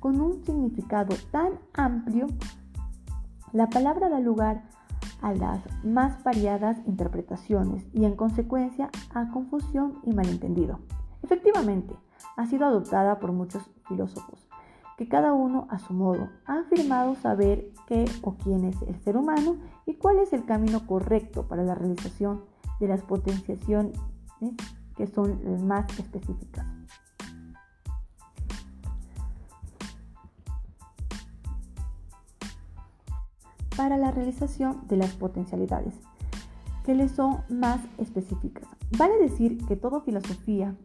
Con 0.00 0.20
un 0.20 0.44
significado 0.44 1.16
tan 1.30 1.58
amplio 1.72 2.26
la 3.52 3.68
palabra 3.68 4.08
da 4.08 4.18
lugar 4.18 4.64
a 5.22 5.32
las 5.32 5.60
más 5.84 6.22
variadas 6.24 6.76
interpretaciones 6.86 7.86
y 7.92 8.04
en 8.04 8.16
consecuencia 8.16 8.90
a 9.14 9.30
confusión 9.30 10.00
y 10.02 10.12
malentendido. 10.12 10.80
Efectivamente, 11.22 11.94
ha 12.36 12.46
sido 12.46 12.66
adoptada 12.66 13.18
por 13.20 13.32
muchos 13.32 13.70
filósofos, 13.86 14.48
que 14.96 15.08
cada 15.08 15.32
uno 15.32 15.66
a 15.70 15.78
su 15.78 15.92
modo 15.92 16.28
ha 16.46 16.60
afirmado 16.60 17.14
saber 17.16 17.70
qué 17.86 18.04
o 18.22 18.34
quién 18.34 18.64
es 18.64 18.80
el 18.82 18.98
ser 19.00 19.16
humano 19.16 19.56
y 19.86 19.94
cuál 19.94 20.18
es 20.18 20.32
el 20.32 20.44
camino 20.44 20.86
correcto 20.86 21.48
para 21.48 21.64
la 21.64 21.74
realización 21.74 22.44
de 22.80 22.88
las 22.88 23.02
potenciaciones 23.02 23.98
que 24.96 25.06
son 25.06 25.40
las 25.44 25.62
más 25.62 25.86
específicas. 25.98 26.66
para 33.76 33.96
la 33.96 34.10
realización 34.10 34.86
de 34.88 34.96
las 34.96 35.10
potencialidades, 35.14 35.94
que 36.84 36.94
les 36.94 37.10
son 37.10 37.40
más 37.48 37.80
específicas. 37.98 38.68
Vale 38.96 39.18
decir 39.18 39.58
que 39.66 39.76
toda 39.76 40.00
filosofía 40.00 40.76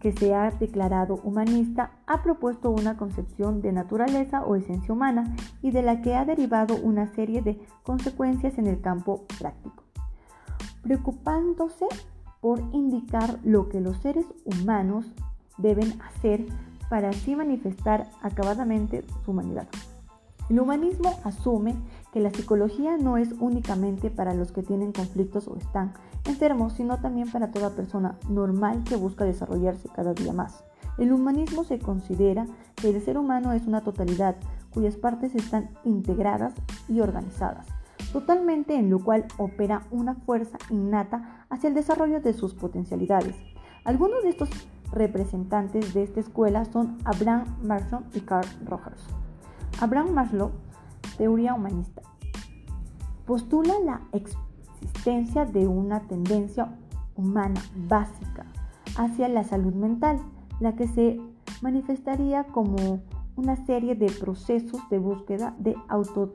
que 0.00 0.12
se 0.12 0.34
ha 0.34 0.50
declarado 0.50 1.20
humanista 1.22 1.90
ha 2.06 2.22
propuesto 2.22 2.70
una 2.70 2.96
concepción 2.96 3.62
de 3.62 3.72
naturaleza 3.72 4.44
o 4.44 4.56
esencia 4.56 4.92
humana 4.92 5.34
y 5.62 5.70
de 5.70 5.82
la 5.82 6.02
que 6.02 6.14
ha 6.14 6.24
derivado 6.24 6.76
una 6.76 7.06
serie 7.14 7.42
de 7.42 7.58
consecuencias 7.82 8.58
en 8.58 8.66
el 8.66 8.80
campo 8.80 9.24
práctico, 9.38 9.84
preocupándose 10.82 11.86
por 12.40 12.60
indicar 12.72 13.38
lo 13.44 13.68
que 13.68 13.80
los 13.80 13.96
seres 13.98 14.26
humanos 14.44 15.12
deben 15.58 16.00
hacer 16.02 16.46
para 16.88 17.08
así 17.08 17.34
manifestar 17.34 18.08
acabadamente 18.22 19.04
su 19.24 19.30
humanidad. 19.32 19.66
El 20.48 20.60
humanismo 20.60 21.18
asume 21.24 21.74
que 22.16 22.22
la 22.22 22.30
psicología 22.30 22.96
no 22.96 23.18
es 23.18 23.34
únicamente 23.40 24.08
para 24.08 24.32
los 24.32 24.50
que 24.50 24.62
tienen 24.62 24.90
conflictos 24.90 25.48
o 25.48 25.56
están 25.58 25.92
enfermos, 26.24 26.72
sino 26.72 26.98
también 26.98 27.30
para 27.30 27.50
toda 27.50 27.76
persona 27.76 28.16
normal 28.30 28.84
que 28.84 28.96
busca 28.96 29.26
desarrollarse 29.26 29.90
cada 29.94 30.14
día 30.14 30.32
más 30.32 30.64
El 30.96 31.12
humanismo 31.12 31.62
se 31.64 31.78
considera 31.78 32.46
que 32.74 32.88
el 32.88 33.02
ser 33.02 33.18
humano 33.18 33.52
es 33.52 33.66
una 33.66 33.82
totalidad 33.82 34.34
cuyas 34.72 34.96
partes 34.96 35.34
están 35.34 35.68
integradas 35.84 36.54
y 36.88 37.00
organizadas, 37.00 37.66
totalmente 38.14 38.76
en 38.76 38.88
lo 38.88 39.04
cual 39.04 39.26
opera 39.36 39.82
una 39.90 40.14
fuerza 40.14 40.56
innata 40.70 41.44
hacia 41.50 41.68
el 41.68 41.74
desarrollo 41.74 42.22
de 42.22 42.32
sus 42.32 42.54
potencialidades. 42.54 43.36
Algunos 43.84 44.22
de 44.22 44.30
estos 44.30 44.48
representantes 44.90 45.92
de 45.92 46.04
esta 46.04 46.20
escuela 46.20 46.64
son 46.64 46.96
Abraham 47.04 47.44
Maslow 47.62 48.04
y 48.14 48.20
Carl 48.20 48.48
Rogers. 48.64 49.04
Abraham 49.82 50.12
Maslow, 50.14 50.52
teoría 51.16 51.54
humanista, 51.54 52.02
postula 53.26 53.74
la 53.84 54.00
existencia 54.12 55.44
de 55.44 55.66
una 55.66 56.00
tendencia 56.00 56.76
humana 57.16 57.60
básica 57.88 58.46
hacia 58.96 59.28
la 59.28 59.44
salud 59.44 59.74
mental, 59.74 60.20
la 60.60 60.74
que 60.74 60.86
se 60.86 61.20
manifestaría 61.62 62.44
como 62.44 63.00
una 63.36 63.56
serie 63.66 63.94
de 63.94 64.10
procesos 64.10 64.80
de 64.90 64.98
búsqueda 64.98 65.54
de 65.58 65.76
auto, 65.88 66.32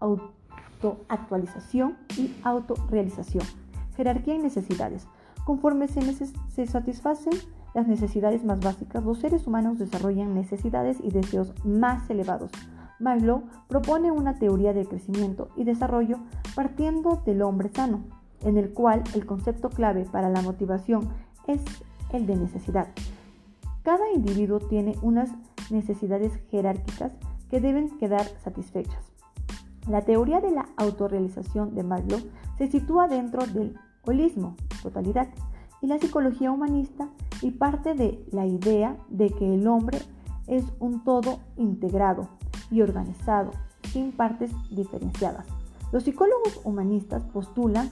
autoactualización 0.00 1.96
y 2.16 2.34
autorrealización, 2.42 3.44
jerarquía 3.96 4.34
y 4.34 4.38
necesidades. 4.38 5.06
Conforme 5.44 5.88
se, 5.88 6.00
se 6.14 6.66
satisfacen 6.66 7.34
las 7.74 7.86
necesidades 7.86 8.44
más 8.44 8.60
básicas, 8.60 9.04
los 9.04 9.18
seres 9.18 9.46
humanos 9.46 9.78
desarrollan 9.78 10.34
necesidades 10.34 10.98
y 11.02 11.10
deseos 11.10 11.52
más 11.64 12.08
elevados. 12.08 12.50
Maslow 12.98 13.44
propone 13.68 14.10
una 14.10 14.38
teoría 14.38 14.72
del 14.72 14.88
crecimiento 14.88 15.48
y 15.56 15.64
desarrollo 15.64 16.18
partiendo 16.54 17.22
del 17.26 17.42
hombre 17.42 17.68
sano, 17.68 18.04
en 18.42 18.56
el 18.56 18.72
cual 18.72 19.02
el 19.14 19.26
concepto 19.26 19.68
clave 19.68 20.04
para 20.04 20.30
la 20.30 20.42
motivación 20.42 21.08
es 21.46 21.60
el 22.12 22.26
de 22.26 22.36
necesidad. 22.36 22.88
Cada 23.82 24.10
individuo 24.12 24.60
tiene 24.60 24.96
unas 25.02 25.30
necesidades 25.70 26.32
jerárquicas 26.50 27.12
que 27.50 27.60
deben 27.60 27.96
quedar 27.98 28.26
satisfechas. 28.42 29.12
La 29.88 30.02
teoría 30.02 30.40
de 30.40 30.50
la 30.50 30.66
autorrealización 30.76 31.74
de 31.74 31.84
Maslow 31.84 32.20
se 32.58 32.66
sitúa 32.66 33.06
dentro 33.06 33.46
del 33.46 33.78
holismo, 34.04 34.56
totalidad, 34.82 35.28
y 35.82 35.86
la 35.86 35.98
psicología 35.98 36.50
humanista 36.50 37.08
y 37.42 37.52
parte 37.52 37.94
de 37.94 38.24
la 38.32 38.46
idea 38.46 38.96
de 39.08 39.30
que 39.30 39.54
el 39.54 39.68
hombre 39.68 39.98
es 40.46 40.64
un 40.80 41.04
todo 41.04 41.40
integrado 41.56 42.28
y 42.70 42.82
organizado, 42.82 43.52
sin 43.92 44.12
partes 44.12 44.50
diferenciadas. 44.70 45.46
Los 45.92 46.04
psicólogos 46.04 46.60
humanistas 46.64 47.22
postulan 47.24 47.90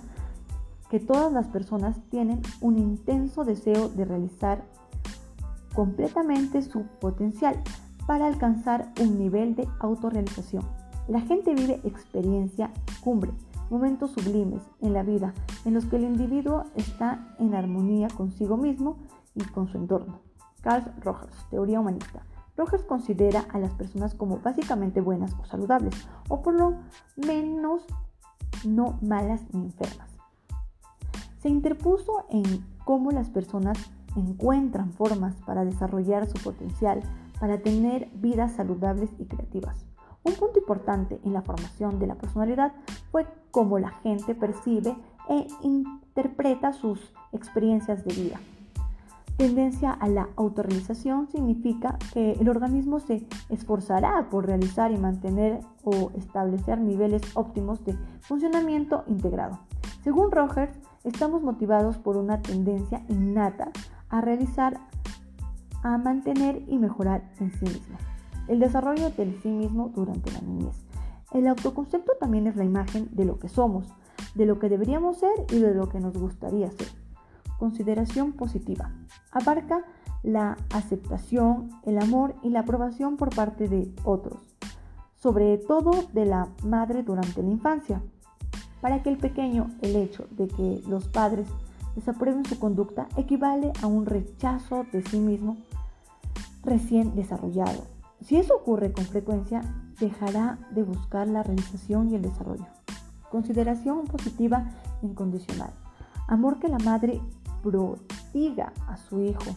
que 0.90 1.00
todas 1.00 1.32
las 1.32 1.46
personas 1.48 1.96
tienen 2.10 2.40
un 2.60 2.78
intenso 2.78 3.44
deseo 3.44 3.88
de 3.88 4.04
realizar 4.04 4.64
completamente 5.74 6.62
su 6.62 6.84
potencial 7.00 7.60
para 8.06 8.26
alcanzar 8.26 8.92
un 9.00 9.18
nivel 9.18 9.54
de 9.56 9.68
autorrealización. 9.80 10.64
La 11.08 11.20
gente 11.20 11.54
vive 11.54 11.80
experiencia 11.84 12.70
cumbre, 13.02 13.32
momentos 13.70 14.12
sublimes 14.12 14.62
en 14.80 14.92
la 14.92 15.02
vida 15.02 15.34
en 15.64 15.74
los 15.74 15.84
que 15.86 15.96
el 15.96 16.04
individuo 16.04 16.64
está 16.76 17.34
en 17.38 17.54
armonía 17.54 18.08
consigo 18.08 18.56
mismo 18.56 18.96
y 19.34 19.42
con 19.44 19.68
su 19.68 19.78
entorno. 19.78 20.20
Carl 20.62 20.92
Rogers, 21.00 21.36
teoría 21.50 21.80
humanista. 21.80 22.22
Rogers 22.56 22.84
considera 22.84 23.44
a 23.52 23.58
las 23.58 23.73
personas 23.75 24.14
como 24.14 24.38
básicamente 24.38 25.00
buenas 25.00 25.34
o 25.40 25.44
saludables, 25.44 25.94
o 26.28 26.42
por 26.42 26.54
lo 26.54 26.76
menos 27.16 27.84
no 28.64 28.99
malas 29.02 29.42
ni 29.52 29.64
enfermas. 29.64 30.11
Se 31.40 31.49
interpuso 31.49 32.25
en 32.30 32.44
cómo 32.84 33.11
las 33.11 33.28
personas 33.28 33.78
encuentran 34.16 34.92
formas 34.92 35.35
para 35.46 35.64
desarrollar 35.64 36.26
su 36.26 36.42
potencial, 36.42 37.00
para 37.40 37.59
tener 37.59 38.09
vidas 38.14 38.52
saludables 38.52 39.11
y 39.18 39.26
creativas. 39.26 39.85
Un 40.22 40.35
punto 40.35 40.59
importante 40.59 41.20
en 41.24 41.35
la 41.35 41.42
formación 41.42 41.98
de 41.98 42.07
la 42.07 42.14
personalidad 42.14 42.72
fue 43.11 43.26
cómo 43.50 43.78
la 43.78 43.90
gente 43.90 44.35
percibe 44.35 44.96
e 45.28 45.46
interpreta 45.62 46.72
sus 46.72 47.12
experiencias 47.33 48.05
de 48.05 48.14
vida. 48.14 48.40
Tendencia 49.37 49.90
a 49.90 50.07
la 50.07 50.29
autorrealización 50.37 51.29
significa 51.29 51.99
que 52.12 52.33
el 52.33 52.49
organismo 52.49 53.01
se 53.01 53.27
esforzará 53.49 54.29
por 54.31 54.47
realizar 54.47 54.92
y 54.92 54.97
mantener 54.97 55.59
o 55.83 56.12
establecer 56.14 56.81
niveles 56.81 57.23
óptimos 57.35 57.85
de 57.85 57.99
funcionamiento 58.20 59.03
integrado. 59.09 59.59
Según 60.05 60.31
Rogers, 60.31 60.79
estamos 61.03 61.42
motivados 61.42 61.99
por 61.99 62.16
una 62.16 62.42
tendencia 62.42 63.03
innata 63.09 63.73
a 64.09 64.20
realizar, 64.20 64.79
a 65.83 65.99
mantener 65.99 66.62
y 66.68 66.79
mejorar 66.79 67.29
en 67.40 67.51
sí 67.51 67.64
mismo. 67.64 67.99
El 68.47 68.61
desarrollo 68.61 69.11
del 69.11 69.35
sí 69.42 69.49
mismo 69.49 69.88
durante 69.88 70.31
la 70.31 70.42
niñez. 70.42 70.77
El 71.33 71.49
autoconcepto 71.49 72.12
también 72.20 72.47
es 72.47 72.55
la 72.55 72.64
imagen 72.64 73.09
de 73.11 73.25
lo 73.25 73.40
que 73.40 73.49
somos, 73.49 73.92
de 74.37 74.47
lo 74.47 74.61
que 74.61 74.68
deberíamos 74.68 75.18
ser 75.18 75.35
y 75.51 75.59
de 75.59 75.75
lo 75.75 75.88
que 75.88 75.99
nos 75.99 76.16
gustaría 76.16 76.70
ser. 76.70 77.03
Consideración 77.58 78.32
positiva. 78.32 78.90
Abarca 79.30 79.84
la 80.22 80.56
aceptación, 80.72 81.70
el 81.84 81.98
amor 81.98 82.34
y 82.42 82.48
la 82.48 82.60
aprobación 82.60 83.16
por 83.16 83.34
parte 83.34 83.68
de 83.68 83.92
otros, 84.04 84.40
sobre 85.16 85.58
todo 85.58 85.92
de 86.12 86.24
la 86.24 86.48
madre 86.64 87.02
durante 87.02 87.42
la 87.42 87.50
infancia. 87.50 88.02
Para 88.80 89.02
que 89.02 89.10
el 89.10 89.18
pequeño, 89.18 89.70
el 89.82 89.96
hecho 89.96 90.26
de 90.30 90.48
que 90.48 90.82
los 90.88 91.08
padres 91.08 91.48
desaprueben 91.94 92.44
su 92.44 92.58
conducta 92.58 93.06
equivale 93.16 93.72
a 93.82 93.86
un 93.86 94.06
rechazo 94.06 94.84
de 94.92 95.02
sí 95.02 95.18
mismo 95.18 95.56
recién 96.62 97.14
desarrollado. 97.14 97.84
Si 98.20 98.36
eso 98.36 98.56
ocurre 98.56 98.92
con 98.92 99.04
frecuencia, 99.04 99.60
dejará 100.00 100.58
de 100.70 100.82
buscar 100.82 101.28
la 101.28 101.42
realización 101.42 102.10
y 102.10 102.14
el 102.14 102.22
desarrollo. 102.22 102.66
Consideración 103.30 104.04
positiva 104.04 104.70
incondicional. 105.02 105.70
Amor 106.26 106.58
que 106.58 106.68
la 106.68 106.78
madre 106.78 107.20
prodiga 107.64 108.72
a 108.87 108.96
su 108.98 109.20
hijo 109.20 109.57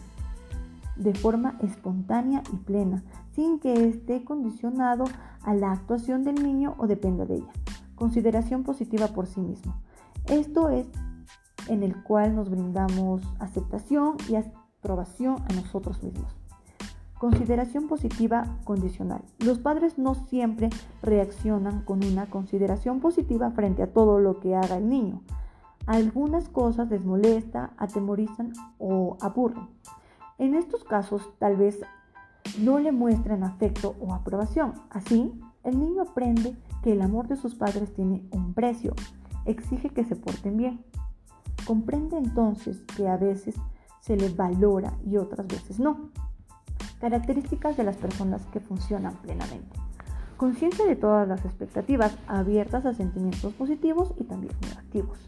de 0.96 1.14
forma 1.14 1.56
espontánea 1.62 2.42
y 2.52 2.56
plena, 2.56 3.04
sin 3.34 3.60
que 3.60 3.88
esté 3.88 4.24
condicionado 4.24 5.04
a 5.42 5.54
la 5.54 5.70
actuación 5.70 6.24
del 6.24 6.42
niño 6.42 6.74
o 6.78 6.86
dependa 6.86 7.24
de 7.24 7.36
ella. 7.36 7.52
Consideración 7.94 8.64
positiva 8.64 9.08
por 9.08 9.26
sí 9.26 9.40
mismo. 9.40 9.76
Esto 10.26 10.70
es 10.70 10.86
en 11.68 11.82
el 11.82 12.02
cual 12.02 12.34
nos 12.34 12.50
brindamos 12.50 13.22
aceptación 13.38 14.16
y 14.28 14.36
aprobación 14.36 15.36
a 15.48 15.54
nosotros 15.54 16.02
mismos. 16.02 16.34
Consideración 17.18 17.88
positiva 17.88 18.58
condicional. 18.64 19.22
Los 19.38 19.58
padres 19.58 19.98
no 19.98 20.14
siempre 20.14 20.70
reaccionan 21.02 21.82
con 21.82 22.04
una 22.04 22.26
consideración 22.26 23.00
positiva 23.00 23.50
frente 23.50 23.82
a 23.82 23.92
todo 23.92 24.20
lo 24.20 24.38
que 24.38 24.54
haga 24.54 24.76
el 24.76 24.88
niño. 24.88 25.20
Algunas 25.88 26.50
cosas 26.50 26.90
les 26.90 27.02
molesta, 27.02 27.70
atemorizan 27.78 28.52
o 28.78 29.16
aburren. 29.22 29.70
En 30.36 30.54
estos 30.54 30.84
casos 30.84 31.32
tal 31.38 31.56
vez 31.56 31.80
no 32.58 32.78
le 32.78 32.92
muestren 32.92 33.42
afecto 33.42 33.96
o 33.98 34.12
aprobación. 34.12 34.74
Así, 34.90 35.32
el 35.64 35.80
niño 35.80 36.02
aprende 36.02 36.54
que 36.82 36.92
el 36.92 37.00
amor 37.00 37.26
de 37.26 37.36
sus 37.36 37.54
padres 37.54 37.94
tiene 37.94 38.22
un 38.32 38.52
precio. 38.52 38.92
Exige 39.46 39.88
que 39.88 40.04
se 40.04 40.14
porten 40.14 40.58
bien. 40.58 40.84
Comprende 41.66 42.18
entonces 42.18 42.82
que 42.94 43.08
a 43.08 43.16
veces 43.16 43.54
se 44.00 44.14
le 44.14 44.28
valora 44.28 44.92
y 45.06 45.16
otras 45.16 45.46
veces 45.46 45.80
no. 45.80 46.10
Características 47.00 47.78
de 47.78 47.84
las 47.84 47.96
personas 47.96 48.44
que 48.52 48.60
funcionan 48.60 49.14
plenamente. 49.22 49.80
Conciencia 50.36 50.84
de 50.84 50.96
todas 50.96 51.26
las 51.26 51.46
expectativas, 51.46 52.14
abiertas 52.26 52.84
a 52.84 52.92
sentimientos 52.92 53.54
positivos 53.54 54.12
y 54.18 54.24
también 54.24 54.52
negativos. 54.60 55.18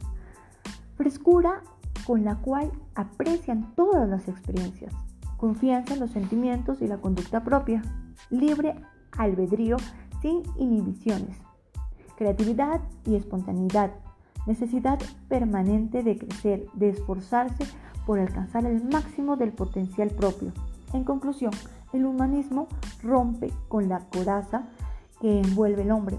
Frescura 1.00 1.62
con 2.06 2.24
la 2.24 2.42
cual 2.42 2.70
aprecian 2.94 3.74
todas 3.74 4.06
las 4.06 4.28
experiencias. 4.28 4.92
Confianza 5.38 5.94
en 5.94 6.00
los 6.00 6.10
sentimientos 6.10 6.82
y 6.82 6.88
la 6.88 6.98
conducta 6.98 7.42
propia. 7.42 7.82
Libre 8.28 8.74
albedrío 9.12 9.78
sin 10.20 10.42
inhibiciones. 10.58 11.38
Creatividad 12.18 12.82
y 13.06 13.14
espontaneidad 13.14 13.92
necesidad 14.46 14.98
permanente 15.30 16.02
de 16.02 16.18
crecer, 16.18 16.66
de 16.74 16.90
esforzarse 16.90 17.64
por 18.04 18.18
alcanzar 18.18 18.66
el 18.66 18.84
máximo 18.84 19.38
del 19.38 19.52
potencial 19.52 20.10
propio. 20.10 20.52
En 20.92 21.04
conclusión, 21.04 21.52
el 21.94 22.04
humanismo 22.04 22.68
rompe 23.02 23.50
con 23.68 23.88
la 23.88 24.00
coraza 24.00 24.64
que 25.18 25.40
envuelve 25.40 25.80
el 25.80 25.92
hombre, 25.92 26.18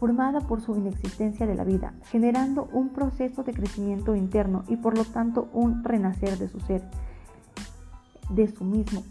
formada 0.00 0.40
por 0.40 0.62
su 0.62 0.74
inexistencia 0.76 1.46
de 1.46 1.54
la 1.54 1.62
vida, 1.62 1.92
generando 2.06 2.68
un 2.72 2.88
proceso 2.88 3.44
de 3.44 3.52
crecimiento 3.52 4.16
interno 4.16 4.64
y 4.66 4.76
por 4.76 4.96
lo 4.96 5.04
tanto 5.04 5.50
un 5.52 5.84
renacer 5.84 6.38
de 6.38 6.48
su 6.48 6.58
ser, 6.60 6.82
de 8.30 8.48
su 8.48 8.64
mismo, 8.64 9.02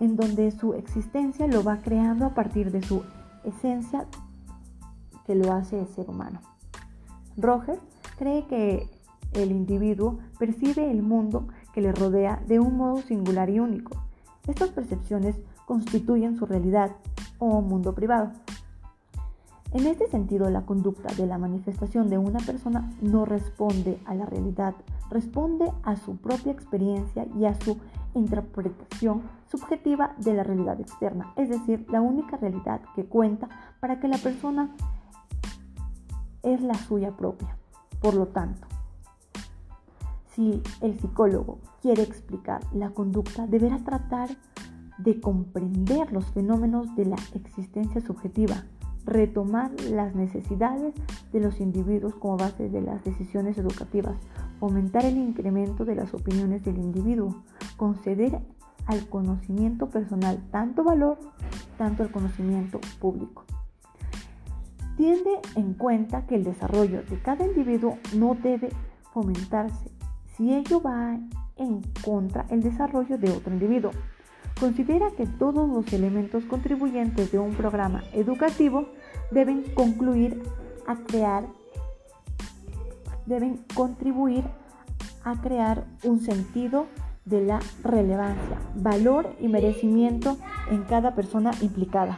en 0.00 0.16
donde 0.16 0.50
su 0.50 0.74
existencia 0.74 1.46
lo 1.46 1.64
va 1.64 1.78
creando 1.78 2.26
a 2.26 2.34
partir 2.34 2.70
de 2.70 2.82
su 2.82 3.02
esencia 3.44 4.04
que 5.26 5.34
lo 5.34 5.54
hace 5.54 5.86
ser 5.86 6.10
humano. 6.10 6.40
Roger 7.38 7.80
cree 8.18 8.46
que 8.46 8.90
el 9.32 9.52
individuo 9.52 10.18
percibe 10.38 10.90
el 10.90 11.02
mundo 11.02 11.48
que 11.72 11.80
le 11.80 11.92
rodea 11.92 12.42
de 12.46 12.60
un 12.60 12.76
modo 12.76 13.00
singular 13.00 13.48
y 13.48 13.58
único. 13.58 13.96
Estas 14.46 14.68
percepciones 14.68 15.36
constituyen 15.66 16.36
su 16.36 16.44
realidad 16.44 16.92
o 17.38 17.62
mundo 17.62 17.94
privado. 17.94 18.32
En 19.74 19.88
este 19.88 20.06
sentido, 20.06 20.48
la 20.50 20.64
conducta 20.64 21.12
de 21.14 21.26
la 21.26 21.36
manifestación 21.36 22.08
de 22.08 22.16
una 22.16 22.38
persona 22.38 22.92
no 23.02 23.24
responde 23.24 23.98
a 24.04 24.14
la 24.14 24.24
realidad, 24.24 24.76
responde 25.10 25.68
a 25.82 25.96
su 25.96 26.16
propia 26.16 26.52
experiencia 26.52 27.26
y 27.36 27.44
a 27.46 27.54
su 27.60 27.76
interpretación 28.14 29.22
subjetiva 29.50 30.14
de 30.18 30.34
la 30.34 30.44
realidad 30.44 30.80
externa, 30.80 31.32
es 31.34 31.48
decir, 31.48 31.86
la 31.90 32.00
única 32.00 32.36
realidad 32.36 32.82
que 32.94 33.04
cuenta 33.04 33.48
para 33.80 33.98
que 33.98 34.06
la 34.06 34.18
persona 34.18 34.70
es 36.44 36.60
la 36.60 36.74
suya 36.74 37.10
propia. 37.10 37.56
Por 38.00 38.14
lo 38.14 38.28
tanto, 38.28 38.68
si 40.36 40.62
el 40.82 41.00
psicólogo 41.00 41.58
quiere 41.82 42.04
explicar 42.04 42.60
la 42.72 42.90
conducta, 42.90 43.48
deberá 43.48 43.78
tratar 43.78 44.28
de 44.98 45.20
comprender 45.20 46.12
los 46.12 46.26
fenómenos 46.26 46.94
de 46.94 47.06
la 47.06 47.16
existencia 47.34 48.00
subjetiva, 48.00 48.62
retomar 49.04 49.70
las 49.90 50.14
necesidades 50.14 50.94
de 51.32 51.40
los 51.40 51.60
individuos 51.60 52.14
como 52.14 52.36
base 52.36 52.68
de 52.68 52.80
las 52.80 53.04
decisiones 53.04 53.58
educativas, 53.58 54.16
fomentar 54.58 55.04
el 55.04 55.18
incremento 55.18 55.84
de 55.84 55.94
las 55.94 56.14
opiniones 56.14 56.64
del 56.64 56.78
individuo, 56.78 57.42
conceder 57.76 58.40
al 58.86 59.08
conocimiento 59.08 59.88
personal 59.88 60.42
tanto 60.50 60.84
valor, 60.84 61.18
tanto 61.78 62.02
al 62.02 62.10
conocimiento 62.10 62.80
público. 63.00 63.44
Tiende 64.96 65.40
en 65.56 65.74
cuenta 65.74 66.26
que 66.26 66.36
el 66.36 66.44
desarrollo 66.44 67.02
de 67.02 67.20
cada 67.20 67.44
individuo 67.44 67.98
no 68.16 68.36
debe 68.36 68.70
fomentarse 69.12 69.90
si 70.36 70.52
ello 70.52 70.80
va 70.80 71.18
en 71.56 71.82
contra 72.04 72.46
el 72.50 72.62
desarrollo 72.62 73.18
de 73.18 73.30
otro 73.30 73.52
individuo. 73.52 73.92
Considera 74.64 75.10
que 75.10 75.26
todos 75.26 75.68
los 75.68 75.92
elementos 75.92 76.42
contribuyentes 76.44 77.30
de 77.30 77.38
un 77.38 77.52
programa 77.52 78.02
educativo 78.14 78.88
deben 79.30 79.62
concluir 79.74 80.42
a 80.86 80.96
crear 80.96 81.44
deben 83.26 83.62
contribuir 83.74 84.42
a 85.22 85.38
crear 85.42 85.84
un 86.02 86.18
sentido 86.20 86.86
de 87.26 87.44
la 87.44 87.60
relevancia, 87.82 88.58
valor 88.74 89.36
y 89.38 89.48
merecimiento 89.48 90.38
en 90.70 90.84
cada 90.84 91.14
persona 91.14 91.50
implicada. 91.60 92.16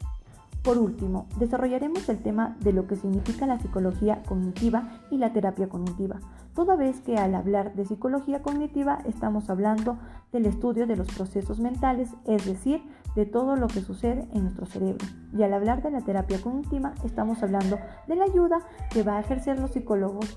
Por 0.66 0.78
último, 0.78 1.28
desarrollaremos 1.38 2.08
el 2.08 2.18
tema 2.18 2.56
de 2.58 2.72
lo 2.72 2.88
que 2.88 2.96
significa 2.96 3.46
la 3.46 3.60
psicología 3.60 4.24
cognitiva 4.26 4.98
y 5.12 5.18
la 5.18 5.32
terapia 5.32 5.68
cognitiva, 5.68 6.18
toda 6.56 6.74
vez 6.74 7.00
que 7.02 7.18
al 7.18 7.36
hablar 7.36 7.76
de 7.76 7.84
psicología 7.84 8.42
cognitiva 8.42 8.98
estamos 9.04 9.48
hablando 9.48 9.96
del 10.32 10.44
estudio 10.44 10.88
de 10.88 10.96
los 10.96 11.06
procesos 11.06 11.60
mentales, 11.60 12.10
es 12.26 12.44
decir, 12.44 12.82
de 13.14 13.26
todo 13.26 13.54
lo 13.54 13.68
que 13.68 13.80
sucede 13.80 14.26
en 14.32 14.42
nuestro 14.42 14.66
cerebro. 14.66 15.06
Y 15.32 15.44
al 15.44 15.54
hablar 15.54 15.84
de 15.84 15.92
la 15.92 16.00
terapia 16.00 16.42
cognitiva 16.42 16.94
estamos 17.04 17.44
hablando 17.44 17.78
de 18.08 18.16
la 18.16 18.24
ayuda 18.24 18.58
que 18.90 19.04
va 19.04 19.18
a 19.18 19.20
ejercer 19.20 19.60
los 19.60 19.70
psicólogos 19.70 20.36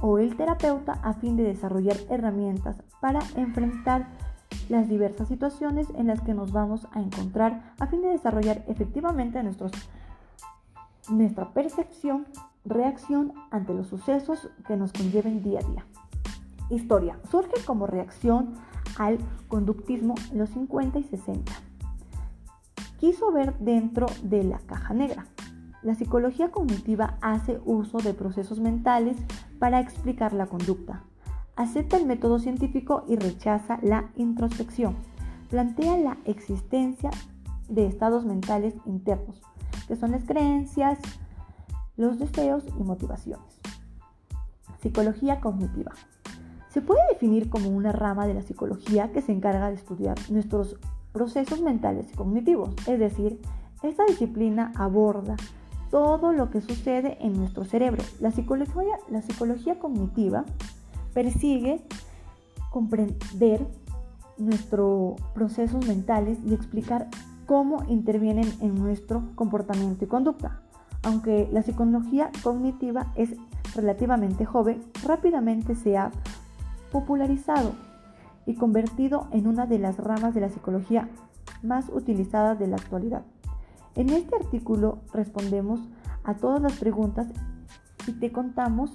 o 0.00 0.20
el 0.20 0.36
terapeuta 0.36 1.00
a 1.02 1.14
fin 1.14 1.36
de 1.36 1.42
desarrollar 1.42 1.96
herramientas 2.10 2.80
para 3.00 3.18
enfrentar 3.34 4.06
las 4.68 4.88
diversas 4.88 5.28
situaciones 5.28 5.88
en 5.96 6.06
las 6.06 6.20
que 6.20 6.34
nos 6.34 6.52
vamos 6.52 6.86
a 6.92 7.00
encontrar 7.00 7.74
a 7.78 7.86
fin 7.86 8.02
de 8.02 8.08
desarrollar 8.08 8.64
efectivamente 8.68 9.42
nuestros, 9.42 9.72
nuestra 11.08 11.50
percepción, 11.50 12.26
reacción 12.64 13.32
ante 13.50 13.74
los 13.74 13.88
sucesos 13.88 14.48
que 14.66 14.76
nos 14.76 14.92
conlleven 14.92 15.42
día 15.42 15.60
a 15.60 15.68
día. 15.68 15.86
Historia. 16.70 17.18
Surge 17.30 17.62
como 17.64 17.86
reacción 17.86 18.54
al 18.98 19.18
conductismo 19.48 20.14
en 20.32 20.38
los 20.38 20.50
50 20.50 20.98
y 20.98 21.04
60. 21.04 21.52
Quiso 22.98 23.32
ver 23.32 23.58
dentro 23.58 24.06
de 24.22 24.44
la 24.44 24.58
caja 24.60 24.94
negra. 24.94 25.26
La 25.82 25.94
psicología 25.94 26.50
cognitiva 26.50 27.18
hace 27.20 27.60
uso 27.66 27.98
de 27.98 28.14
procesos 28.14 28.60
mentales 28.60 29.18
para 29.58 29.80
explicar 29.80 30.32
la 30.32 30.46
conducta 30.46 31.02
acepta 31.56 31.96
el 31.96 32.06
método 32.06 32.38
científico 32.38 33.04
y 33.08 33.16
rechaza 33.16 33.78
la 33.82 34.10
introspección. 34.16 34.96
Plantea 35.50 35.96
la 35.98 36.18
existencia 36.24 37.10
de 37.68 37.86
estados 37.86 38.24
mentales 38.24 38.74
internos, 38.86 39.40
que 39.86 39.96
son 39.96 40.12
las 40.12 40.24
creencias, 40.24 40.98
los 41.96 42.18
deseos 42.18 42.64
y 42.78 42.82
motivaciones. 42.82 43.60
Psicología 44.80 45.40
cognitiva. 45.40 45.92
Se 46.68 46.82
puede 46.82 47.00
definir 47.10 47.48
como 47.48 47.68
una 47.68 47.92
rama 47.92 48.26
de 48.26 48.34
la 48.34 48.42
psicología 48.42 49.12
que 49.12 49.22
se 49.22 49.32
encarga 49.32 49.68
de 49.68 49.76
estudiar 49.76 50.16
nuestros 50.28 50.76
procesos 51.12 51.62
mentales 51.62 52.12
y 52.12 52.16
cognitivos, 52.16 52.74
es 52.88 52.98
decir, 52.98 53.40
esta 53.82 54.04
disciplina 54.06 54.72
aborda 54.74 55.36
todo 55.90 56.32
lo 56.32 56.50
que 56.50 56.60
sucede 56.60 57.18
en 57.20 57.34
nuestro 57.34 57.64
cerebro. 57.64 58.02
La 58.18 58.32
psicología, 58.32 58.98
la 59.08 59.22
psicología 59.22 59.78
cognitiva 59.78 60.44
persigue 61.14 61.80
comprender 62.70 63.66
nuestros 64.36 65.20
procesos 65.32 65.86
mentales 65.86 66.38
y 66.44 66.54
explicar 66.54 67.08
cómo 67.46 67.84
intervienen 67.88 68.52
en 68.60 68.74
nuestro 68.74 69.22
comportamiento 69.34 70.04
y 70.04 70.08
conducta. 70.08 70.60
Aunque 71.02 71.48
la 71.52 71.62
psicología 71.62 72.30
cognitiva 72.42 73.12
es 73.14 73.30
relativamente 73.74 74.44
joven, 74.44 74.82
rápidamente 75.04 75.74
se 75.74 75.96
ha 75.96 76.10
popularizado 76.90 77.72
y 78.46 78.54
convertido 78.54 79.28
en 79.30 79.46
una 79.46 79.66
de 79.66 79.78
las 79.78 79.98
ramas 79.98 80.34
de 80.34 80.40
la 80.40 80.48
psicología 80.48 81.08
más 81.62 81.88
utilizadas 81.92 82.58
de 82.58 82.66
la 82.66 82.76
actualidad. 82.76 83.22
En 83.94 84.10
este 84.10 84.36
artículo 84.36 84.98
respondemos 85.12 85.80
a 86.24 86.34
todas 86.34 86.60
las 86.60 86.74
preguntas 86.74 87.28
y 88.06 88.12
te 88.12 88.32
contamos 88.32 88.92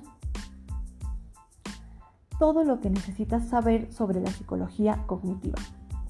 todo 2.40 2.64
lo 2.64 2.80
que 2.80 2.90
necesitas 2.90 3.48
saber 3.50 3.92
sobre 3.92 4.22
la 4.22 4.32
psicología 4.32 5.04
cognitiva. 5.06 5.60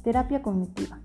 Terapia 0.03 0.41
cognitiva. 0.41 0.99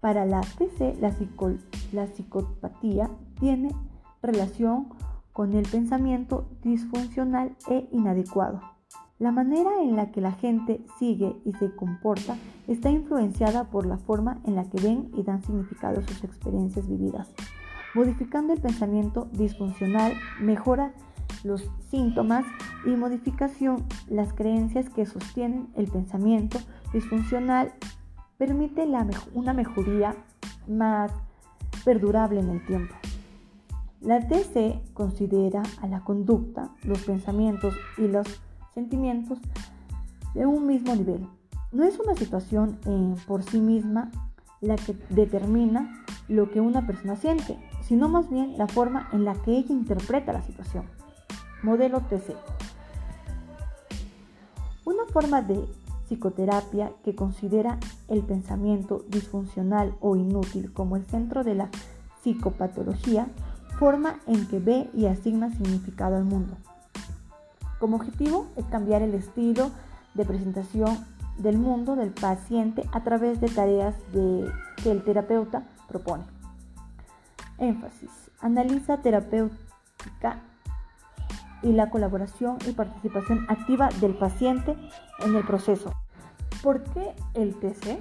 Para 0.00 0.24
la 0.24 0.40
TC, 0.40 0.98
la, 1.00 2.06
psicopatía 2.06 3.10
tiene 3.38 3.74
relación 4.22 4.88
con 5.32 5.54
el 5.54 5.68
pensamiento 5.68 6.48
disfuncional 6.62 7.56
e 7.68 7.88
inadecuado. 7.92 8.60
La 9.18 9.32
manera 9.32 9.70
en 9.82 9.96
la 9.96 10.10
que 10.10 10.20
la 10.20 10.32
gente 10.32 10.84
sigue 10.98 11.36
y 11.44 11.52
se 11.52 11.74
comporta 11.74 12.36
está 12.66 12.90
influenciada 12.90 13.70
por 13.70 13.86
la 13.86 13.98
forma 13.98 14.40
en 14.44 14.56
la 14.56 14.64
que 14.64 14.80
ven 14.80 15.10
y 15.14 15.22
dan 15.22 15.42
significado 15.42 16.00
a 16.00 16.02
sus 16.02 16.24
experiencias 16.24 16.88
vividas. 16.88 17.32
Modificando 17.94 18.52
el 18.52 18.60
pensamiento 18.60 19.28
disfuncional 19.32 20.14
mejora 20.40 20.92
los 21.44 21.70
síntomas 21.90 22.44
y 22.84 22.90
modificación, 22.90 23.84
las 24.08 24.32
creencias 24.32 24.88
que 24.88 25.06
sostienen 25.06 25.68
el 25.76 25.86
pensamiento 25.86 26.58
disfuncional 26.92 27.72
permite 28.38 28.88
una 29.34 29.52
mejoría 29.52 30.16
más 30.66 31.12
perdurable 31.84 32.40
en 32.40 32.48
el 32.48 32.66
tiempo. 32.66 32.94
La 34.00 34.26
TC 34.26 34.80
considera 34.92 35.62
a 35.80 35.86
la 35.86 36.00
conducta, 36.00 36.70
los 36.82 37.02
pensamientos 37.02 37.74
y 37.96 38.08
los 38.08 38.26
sentimientos 38.74 39.38
de 40.34 40.46
un 40.46 40.66
mismo 40.66 40.94
nivel. 40.96 41.26
No 41.72 41.84
es 41.84 41.98
una 41.98 42.14
situación 42.14 42.78
por 43.26 43.42
sí 43.42 43.60
misma 43.60 44.10
la 44.60 44.76
que 44.76 44.96
determina 45.10 46.04
lo 46.28 46.50
que 46.50 46.60
una 46.60 46.86
persona 46.86 47.16
siente, 47.16 47.58
sino 47.82 48.08
más 48.08 48.30
bien 48.30 48.56
la 48.56 48.66
forma 48.66 49.08
en 49.12 49.24
la 49.24 49.34
que 49.34 49.52
ella 49.52 49.72
interpreta 49.72 50.32
la 50.32 50.42
situación. 50.42 50.84
Modelo 51.64 52.02
TC. 52.02 52.36
Una 54.84 55.06
forma 55.10 55.40
de 55.40 55.66
psicoterapia 56.04 56.92
que 57.02 57.14
considera 57.14 57.78
el 58.08 58.20
pensamiento 58.20 59.02
disfuncional 59.08 59.94
o 60.00 60.14
inútil 60.14 60.74
como 60.74 60.96
el 60.96 61.06
centro 61.06 61.42
de 61.42 61.54
la 61.54 61.70
psicopatología, 62.20 63.28
forma 63.78 64.20
en 64.26 64.46
que 64.46 64.58
ve 64.58 64.90
y 64.92 65.06
asigna 65.06 65.48
significado 65.52 66.16
al 66.16 66.24
mundo. 66.24 66.54
Como 67.80 67.96
objetivo 67.96 68.46
es 68.56 68.66
cambiar 68.66 69.00
el 69.00 69.14
estilo 69.14 69.70
de 70.12 70.26
presentación 70.26 70.98
del 71.38 71.56
mundo 71.56 71.96
del 71.96 72.10
paciente 72.10 72.86
a 72.92 73.02
través 73.04 73.40
de 73.40 73.48
tareas 73.48 73.94
que 74.12 74.90
el 74.90 75.02
terapeuta 75.02 75.66
propone. 75.88 76.24
Énfasis. 77.56 78.10
Analiza 78.42 78.98
terapéutica 78.98 80.42
y 81.64 81.72
la 81.72 81.90
colaboración 81.90 82.58
y 82.68 82.72
participación 82.72 83.46
activa 83.48 83.88
del 84.00 84.14
paciente 84.14 84.76
en 85.24 85.34
el 85.34 85.44
proceso. 85.44 85.92
¿Por 86.62 86.84
qué 86.84 87.14
el 87.34 87.54
TC? 87.56 87.98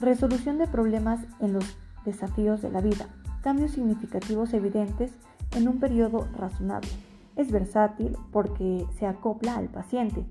Resolución 0.00 0.58
de 0.58 0.66
problemas 0.66 1.20
en 1.40 1.54
los 1.54 1.64
desafíos 2.04 2.60
de 2.60 2.70
la 2.70 2.80
vida, 2.80 3.06
cambios 3.42 3.72
significativos 3.72 4.52
evidentes 4.52 5.12
en 5.52 5.68
un 5.68 5.78
periodo 5.78 6.28
razonable. 6.36 6.90
Es 7.36 7.50
versátil 7.50 8.16
porque 8.30 8.84
se 8.98 9.06
acopla 9.06 9.56
al 9.56 9.68
paciente. 9.68 10.24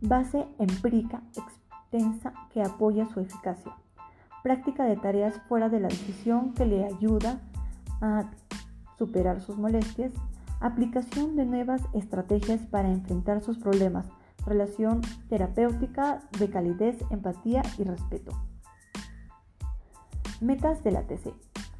Base 0.00 0.46
empírica 0.58 1.22
extensa 1.36 2.34
que 2.52 2.62
apoya 2.62 3.06
su 3.06 3.20
eficacia. 3.20 3.72
Práctica 4.42 4.84
de 4.84 4.96
tareas 4.96 5.40
fuera 5.48 5.68
de 5.68 5.80
la 5.80 5.88
decisión 5.88 6.52
que 6.52 6.66
le 6.66 6.84
ayuda 6.84 7.40
a 8.00 8.30
superar 8.98 9.40
sus 9.40 9.56
molestias. 9.56 10.12
Aplicación 10.60 11.36
de 11.36 11.44
nuevas 11.44 11.82
estrategias 11.92 12.60
para 12.66 12.90
enfrentar 12.90 13.42
sus 13.42 13.58
problemas. 13.58 14.06
Relación 14.46 15.02
terapéutica 15.28 16.22
de 16.38 16.48
calidez, 16.48 16.98
empatía 17.10 17.62
y 17.78 17.84
respeto. 17.84 18.32
Metas 20.40 20.82
de 20.82 20.92
la 20.92 21.02
TC. 21.02 21.34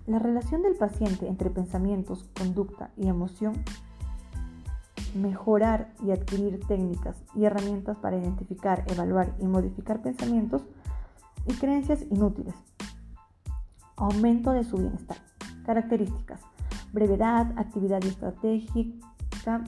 La 0.07 0.19
relación 0.19 0.63
del 0.63 0.77
paciente 0.77 1.27
entre 1.27 1.51
pensamientos, 1.51 2.29
conducta 2.39 2.91
y 2.97 3.09
emoción. 3.09 3.55
Mejorar 5.15 5.93
y 6.05 6.11
adquirir 6.11 6.61
técnicas 6.67 7.23
y 7.35 7.45
herramientas 7.45 7.97
para 7.99 8.19
identificar, 8.19 8.85
evaluar 8.89 9.35
y 9.41 9.47
modificar 9.47 10.03
pensamientos 10.03 10.67
y 11.47 11.55
creencias 11.55 12.03
inútiles. 12.11 12.55
Aumento 13.97 14.53
de 14.53 14.65
su 14.65 14.77
bienestar. 14.77 15.17
Características. 15.65 16.41
Brevedad, 16.97 17.53
actividad 17.59 18.03
estratégica, 18.07 19.63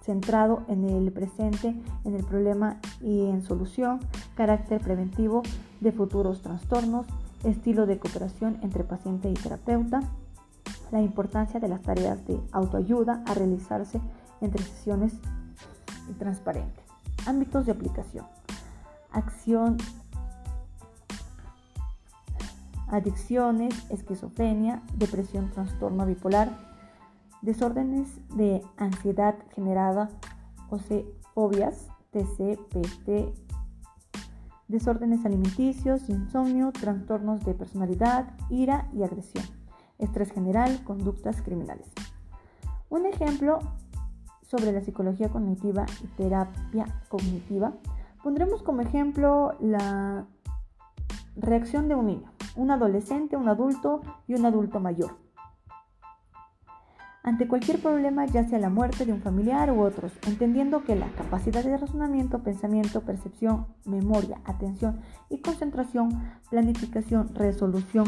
centrado 0.00 0.62
en 0.68 0.88
el 0.88 1.12
presente, 1.12 1.78
en 2.06 2.14
el 2.14 2.24
problema 2.24 2.80
y 3.02 3.26
en 3.26 3.42
solución, 3.42 4.00
carácter 4.36 4.80
preventivo 4.80 5.42
de 5.82 5.92
futuros 5.92 6.40
trastornos, 6.40 7.04
estilo 7.44 7.84
de 7.84 7.98
cooperación 7.98 8.58
entre 8.62 8.84
paciente 8.84 9.28
y 9.28 9.34
terapeuta, 9.34 10.00
la 10.92 11.02
importancia 11.02 11.60
de 11.60 11.68
las 11.68 11.82
tareas 11.82 12.26
de 12.26 12.40
autoayuda 12.52 13.22
a 13.26 13.34
realizarse 13.34 14.00
entre 14.40 14.62
sesiones 14.62 15.12
y. 16.08 16.82
Ámbitos 17.26 17.66
de 17.66 17.72
aplicación. 17.72 18.24
Acción, 19.12 19.76
adicciones, 22.88 23.74
esquizofrenia, 23.90 24.82
depresión, 24.96 25.50
trastorno 25.50 26.06
bipolar, 26.06 26.50
desórdenes 27.42 28.08
de 28.36 28.62
ansiedad 28.76 29.36
generada 29.54 30.10
o 30.70 30.78
fobias, 31.34 31.88
TCPT, 32.10 33.34
desórdenes 34.68 35.24
alimenticios, 35.24 36.08
insomnio, 36.08 36.72
trastornos 36.72 37.44
de 37.44 37.54
personalidad, 37.54 38.34
ira 38.50 38.88
y 38.92 39.02
agresión, 39.02 39.44
estrés 39.98 40.32
general, 40.32 40.82
conductas 40.84 41.42
criminales. 41.42 41.88
Un 42.88 43.06
ejemplo 43.06 43.58
sobre 44.42 44.72
la 44.72 44.80
psicología 44.80 45.28
cognitiva 45.28 45.86
y 46.02 46.06
terapia 46.16 46.86
cognitiva, 47.08 47.72
pondremos 48.22 48.62
como 48.62 48.80
ejemplo 48.80 49.54
la 49.60 50.26
reacción 51.36 51.88
de 51.88 51.94
un 51.94 52.06
niño, 52.06 52.30
un 52.56 52.70
adolescente, 52.70 53.36
un 53.36 53.48
adulto 53.48 54.02
y 54.26 54.34
un 54.34 54.46
adulto 54.46 54.80
mayor 54.80 55.26
ante 57.26 57.48
cualquier 57.48 57.82
problema, 57.82 58.24
ya 58.24 58.44
sea 58.44 58.60
la 58.60 58.70
muerte 58.70 59.04
de 59.04 59.12
un 59.12 59.20
familiar 59.20 59.72
u 59.72 59.82
otros, 59.82 60.12
entendiendo 60.28 60.84
que 60.84 60.94
la 60.94 61.10
capacidad 61.10 61.64
de 61.64 61.76
razonamiento, 61.76 62.44
pensamiento, 62.44 63.00
percepción, 63.00 63.66
memoria, 63.84 64.40
atención 64.44 65.00
y 65.28 65.38
concentración, 65.38 66.22
planificación, 66.50 67.34
resolución 67.34 68.06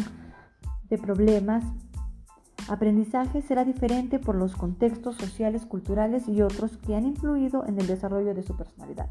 de 0.88 0.98
problemas, 0.98 1.64
aprendizaje 2.68 3.42
será 3.42 3.64
diferente 3.64 4.20
por 4.20 4.36
los 4.36 4.54
contextos 4.54 5.16
sociales, 5.16 5.66
culturales 5.66 6.28
y 6.28 6.40
otros 6.40 6.76
que 6.76 6.94
han 6.94 7.04
influido 7.04 7.66
en 7.66 7.80
el 7.80 7.88
desarrollo 7.88 8.34
de 8.34 8.44
su 8.44 8.56
personalidad. 8.56 9.08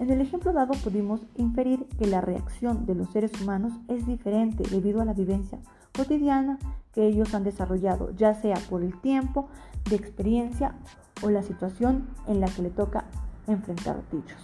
En 0.00 0.08
el 0.08 0.22
ejemplo 0.22 0.54
dado 0.54 0.72
pudimos 0.82 1.20
inferir 1.36 1.84
que 1.98 2.06
la 2.06 2.22
reacción 2.22 2.86
de 2.86 2.94
los 2.94 3.10
seres 3.10 3.38
humanos 3.38 3.74
es 3.86 4.06
diferente 4.06 4.64
debido 4.70 5.02
a 5.02 5.04
la 5.04 5.12
vivencia 5.12 5.58
cotidiana 5.94 6.58
que 6.94 7.06
ellos 7.06 7.34
han 7.34 7.44
desarrollado, 7.44 8.10
ya 8.16 8.32
sea 8.32 8.56
por 8.70 8.82
el 8.82 8.98
tiempo 9.02 9.48
de 9.90 9.96
experiencia 9.96 10.74
o 11.22 11.28
la 11.28 11.42
situación 11.42 12.08
en 12.26 12.40
la 12.40 12.46
que 12.48 12.62
le 12.62 12.70
toca 12.70 13.04
enfrentar 13.46 14.00
dichos. 14.10 14.40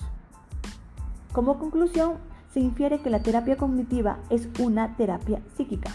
Como 1.33 1.59
conclusión, 1.59 2.17
se 2.53 2.61
infiere 2.61 2.99
que 3.01 3.09
la 3.09 3.23
terapia 3.23 3.57
cognitiva 3.57 4.19
es 4.29 4.51
una 4.61 4.95
terapia 4.97 5.41
psíquica. 5.57 5.91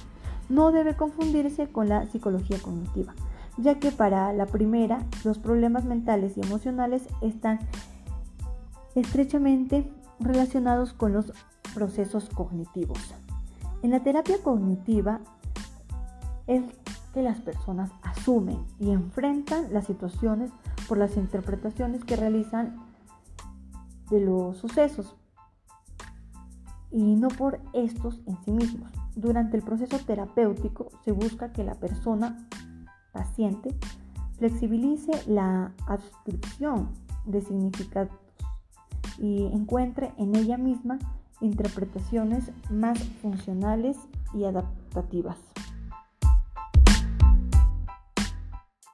No 0.50 0.71
debe 0.71 0.95
confundirse 0.95 1.67
con 1.67 1.88
la 1.88 2.08
psicología 2.08 2.58
cognitiva, 2.60 3.13
ya 3.60 3.78
que 3.78 3.91
para 3.91 4.34
la 4.34 4.47
primera 4.47 5.06
los 5.24 5.38
problemas 5.38 5.86
mentales 5.86 6.36
y 6.36 6.41
emocionales 6.41 7.04
están 7.21 7.60
estrechamente 8.95 9.91
relacionados 10.19 10.93
con 10.93 11.13
los 11.13 11.34
procesos 11.73 12.30
cognitivos. 12.30 12.99
En 13.82 13.91
la 13.91 14.04
terapia 14.04 14.38
cognitiva 14.43 15.21
es 16.47 16.63
que 17.13 17.21
las 17.21 17.39
personas 17.39 17.91
asumen 18.04 18.65
y 18.80 18.91
enfrentan 18.91 19.73
las 19.73 19.86
situaciones 19.86 20.51
por 20.88 20.97
las 20.97 21.17
interpretaciones 21.17 22.04
que 22.04 22.15
realizan 22.15 22.77
de 24.10 24.21
los 24.21 24.58
sucesos 24.58 25.15
y 26.91 27.15
no 27.15 27.30
por 27.30 27.60
estos 27.73 28.21
en 28.25 28.38
sí 28.43 28.51
mismos. 28.51 28.91
Durante 29.15 29.58
el 29.58 29.63
proceso 29.63 29.97
terapéutico 29.99 30.89
se 31.04 31.12
busca 31.12 31.51
que 31.51 31.63
la 31.63 31.75
persona 31.75 32.47
paciente 33.13 33.75
flexibilice 34.38 35.12
la 35.27 35.73
adscripción 35.88 36.89
de 37.25 37.41
significados 37.41 38.12
y 39.22 39.46
encuentre 39.54 40.12
en 40.18 40.36
ella 40.36 40.58
misma 40.58 40.98
interpretaciones 41.40 42.52
más 42.70 43.00
funcionales 43.22 43.98
y 44.34 44.46
adaptativas. 44.46 45.51